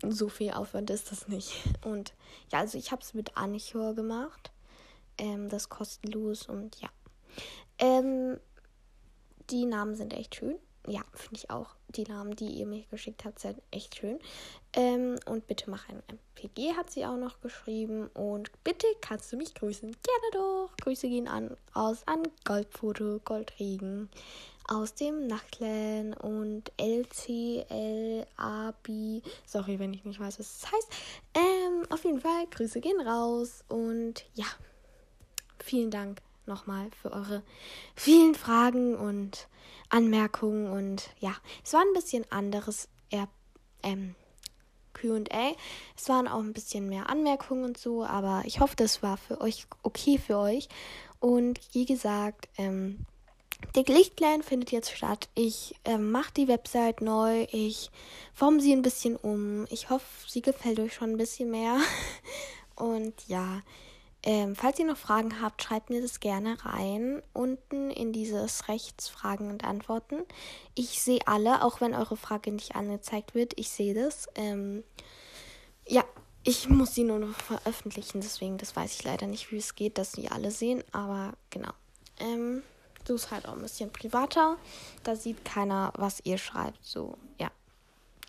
so 0.08 0.28
viel 0.28 0.52
Aufwand 0.52 0.90
ist 0.90 1.12
das 1.12 1.28
nicht. 1.28 1.62
Und 1.84 2.14
ja, 2.50 2.58
also 2.58 2.78
ich 2.78 2.90
habe 2.90 3.02
es 3.02 3.14
mit 3.14 3.36
Anchor 3.36 3.94
gemacht. 3.94 4.50
Ähm, 5.18 5.48
das 5.48 5.68
kostenlos 5.68 6.48
und 6.48 6.80
ja. 6.80 6.88
Ähm, 7.78 8.38
die 9.50 9.66
Namen 9.66 9.94
sind 9.94 10.12
echt 10.12 10.36
schön 10.36 10.58
ja, 10.86 11.02
finde 11.12 11.36
ich 11.36 11.50
auch. 11.50 11.74
Die 11.88 12.04
Namen, 12.04 12.36
die 12.36 12.46
ihr 12.46 12.66
mir 12.66 12.84
geschickt 12.90 13.24
habt, 13.24 13.38
sind 13.38 13.60
echt 13.70 13.96
schön. 13.96 14.18
Ähm, 14.72 15.18
und 15.26 15.46
bitte 15.46 15.68
mach 15.68 15.88
ein 15.88 16.02
MPG, 16.08 16.74
hat 16.74 16.90
sie 16.90 17.04
auch 17.04 17.16
noch 17.16 17.40
geschrieben. 17.40 18.08
Und 18.14 18.50
bitte 18.64 18.86
kannst 19.00 19.32
du 19.32 19.36
mich 19.36 19.54
grüßen. 19.54 19.90
Gerne 19.90 20.30
doch. 20.32 20.70
Grüße 20.80 21.08
gehen 21.08 21.28
an 21.28 21.56
aus 21.74 22.06
an 22.06 22.22
Goldfoto, 22.44 23.20
Goldregen 23.24 24.08
aus 24.68 24.94
dem 24.94 25.26
Nachtclan 25.26 26.14
und 26.14 26.70
LCLAB. 26.78 28.26
Sorry, 29.44 29.78
wenn 29.78 29.92
ich 29.92 30.04
nicht 30.04 30.20
weiß, 30.20 30.38
was 30.38 30.60
das 30.60 30.72
heißt. 30.72 30.88
Ähm, 31.34 31.86
auf 31.90 32.04
jeden 32.04 32.20
Fall, 32.20 32.46
Grüße 32.50 32.80
gehen 32.80 33.00
raus. 33.00 33.64
Und 33.68 34.24
ja, 34.34 34.46
vielen 35.58 35.90
Dank 35.90 36.22
nochmal 36.50 36.90
für 37.00 37.12
eure 37.12 37.42
vielen 37.94 38.34
Fragen 38.34 38.94
und 38.94 39.48
Anmerkungen 39.88 40.70
und 40.70 41.10
ja, 41.20 41.34
es 41.64 41.72
war 41.72 41.80
ein 41.80 41.94
bisschen 41.94 42.30
anderes 42.30 42.88
ähm, 43.82 44.14
QA. 44.92 45.54
Es 45.96 46.08
waren 46.08 46.28
auch 46.28 46.40
ein 46.40 46.52
bisschen 46.52 46.88
mehr 46.88 47.08
Anmerkungen 47.08 47.64
und 47.64 47.78
so, 47.78 48.04
aber 48.04 48.42
ich 48.44 48.60
hoffe, 48.60 48.76
das 48.76 49.02
war 49.02 49.16
für 49.16 49.40
euch 49.40 49.66
okay 49.82 50.18
für 50.18 50.38
euch. 50.38 50.68
Und 51.20 51.60
wie 51.72 51.86
gesagt, 51.86 52.48
ähm, 52.56 53.06
der 53.74 53.84
Lichtplan 53.84 54.42
findet 54.42 54.72
jetzt 54.72 54.90
statt. 54.96 55.28
Ich 55.34 55.74
ähm, 55.84 56.10
mache 56.10 56.32
die 56.34 56.48
Website 56.48 57.02
neu. 57.02 57.46
Ich 57.52 57.90
forme 58.34 58.60
sie 58.60 58.72
ein 58.72 58.82
bisschen 58.82 59.16
um. 59.16 59.66
Ich 59.70 59.90
hoffe, 59.90 60.06
sie 60.26 60.42
gefällt 60.42 60.80
euch 60.80 60.94
schon 60.94 61.10
ein 61.10 61.18
bisschen 61.18 61.50
mehr. 61.50 61.78
Und 62.74 63.14
ja, 63.28 63.62
ähm, 64.22 64.54
falls 64.54 64.78
ihr 64.78 64.84
noch 64.84 64.98
Fragen 64.98 65.40
habt, 65.40 65.62
schreibt 65.62 65.88
mir 65.88 66.02
das 66.02 66.20
gerne 66.20 66.62
rein. 66.64 67.22
Unten 67.32 67.90
in 67.90 68.12
dieses 68.12 68.68
Rechts 68.68 69.08
Fragen 69.08 69.50
und 69.50 69.64
Antworten. 69.64 70.24
Ich 70.74 71.00
sehe 71.02 71.20
alle, 71.26 71.64
auch 71.64 71.80
wenn 71.80 71.94
eure 71.94 72.16
Frage 72.16 72.52
nicht 72.52 72.76
angezeigt 72.76 73.34
wird. 73.34 73.58
Ich 73.58 73.70
sehe 73.70 73.94
das. 73.94 74.28
Ähm, 74.34 74.84
ja, 75.86 76.04
ich 76.44 76.68
muss 76.68 76.94
sie 76.94 77.04
nur 77.04 77.18
noch 77.18 77.34
veröffentlichen, 77.34 78.20
deswegen, 78.20 78.58
das 78.58 78.76
weiß 78.76 78.94
ich 78.94 79.04
leider 79.04 79.26
nicht, 79.26 79.52
wie 79.52 79.58
es 79.58 79.74
geht, 79.74 79.96
dass 79.96 80.12
sie 80.12 80.28
alle 80.28 80.50
sehen. 80.50 80.84
Aber 80.92 81.32
genau. 81.48 81.72
Ähm, 82.18 82.62
so 83.06 83.14
ist 83.14 83.30
halt 83.30 83.48
auch 83.48 83.54
ein 83.54 83.62
bisschen 83.62 83.90
privater. 83.90 84.58
Da 85.02 85.16
sieht 85.16 85.46
keiner, 85.46 85.92
was 85.96 86.20
ihr 86.24 86.36
schreibt. 86.36 86.84
So, 86.84 87.16
ja. 87.38 87.50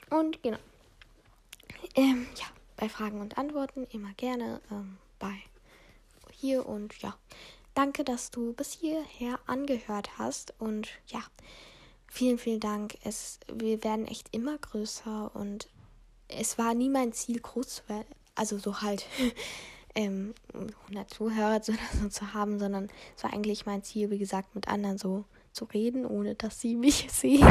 Und 0.09 0.41
genau. 0.41 0.59
Ähm, 1.95 2.27
ja, 2.37 2.45
bei 2.77 2.87
Fragen 2.87 3.19
und 3.19 3.37
Antworten 3.37 3.85
immer 3.91 4.13
gerne. 4.13 4.61
Ähm, 4.71 4.97
bye 5.19 5.50
hier 6.41 6.65
und 6.65 6.97
ja, 7.01 7.15
danke, 7.75 8.03
dass 8.03 8.31
du 8.31 8.53
bis 8.53 8.71
hierher 8.71 9.39
angehört 9.45 10.17
hast 10.17 10.53
und 10.59 10.89
ja, 11.07 11.21
vielen, 12.07 12.39
vielen 12.39 12.59
Dank. 12.59 12.97
Es, 13.03 13.39
wir 13.47 13.83
werden 13.83 14.07
echt 14.07 14.27
immer 14.31 14.57
größer 14.57 15.31
und 15.35 15.69
es 16.27 16.57
war 16.57 16.73
nie 16.73 16.89
mein 16.89 17.13
Ziel, 17.13 17.39
groß 17.39 17.67
zu 17.75 17.89
werden. 17.89 18.07
Also 18.33 18.57
so 18.57 18.81
halt 18.81 19.05
ähm, 19.95 20.33
100 20.53 21.09
Zuhörer 21.13 21.55
oder 21.67 21.77
so 22.01 22.09
zu 22.09 22.33
haben, 22.33 22.59
sondern 22.59 22.89
es 23.15 23.23
war 23.23 23.31
eigentlich 23.33 23.67
mein 23.67 23.83
Ziel, 23.83 24.09
wie 24.09 24.17
gesagt, 24.17 24.55
mit 24.55 24.67
anderen 24.67 24.97
so 24.97 25.25
zu 25.51 25.65
reden, 25.65 26.05
ohne 26.05 26.33
dass 26.33 26.59
sie 26.59 26.75
mich 26.75 27.07
sehen. 27.11 27.45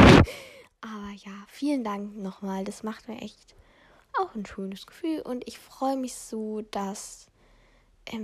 Aber 0.81 1.11
ja, 1.15 1.31
vielen 1.47 1.85
Dank 1.85 2.17
nochmal. 2.17 2.65
Das 2.65 2.83
macht 2.83 3.07
mir 3.07 3.21
echt 3.21 3.55
auch 4.19 4.35
ein 4.35 4.45
schönes 4.45 4.85
Gefühl 4.85 5.21
und 5.21 5.47
ich 5.47 5.57
freue 5.57 5.95
mich 5.95 6.15
so, 6.15 6.61
dass 6.71 7.30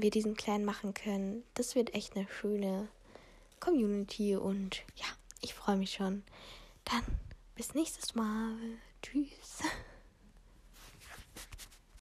wir 0.01 0.11
diesen 0.11 0.35
Clan 0.35 0.65
machen 0.65 0.93
können. 0.93 1.43
Das 1.53 1.75
wird 1.75 1.93
echt 1.93 2.15
eine 2.15 2.27
schöne 2.27 2.87
Community 3.59 4.35
und 4.35 4.83
ja, 4.95 5.05
ich 5.41 5.53
freue 5.53 5.77
mich 5.77 5.93
schon. 5.93 6.23
Dann 6.85 7.03
bis 7.55 7.73
nächstes 7.73 8.15
Mal. 8.15 8.55
Tschüss. 9.01 9.63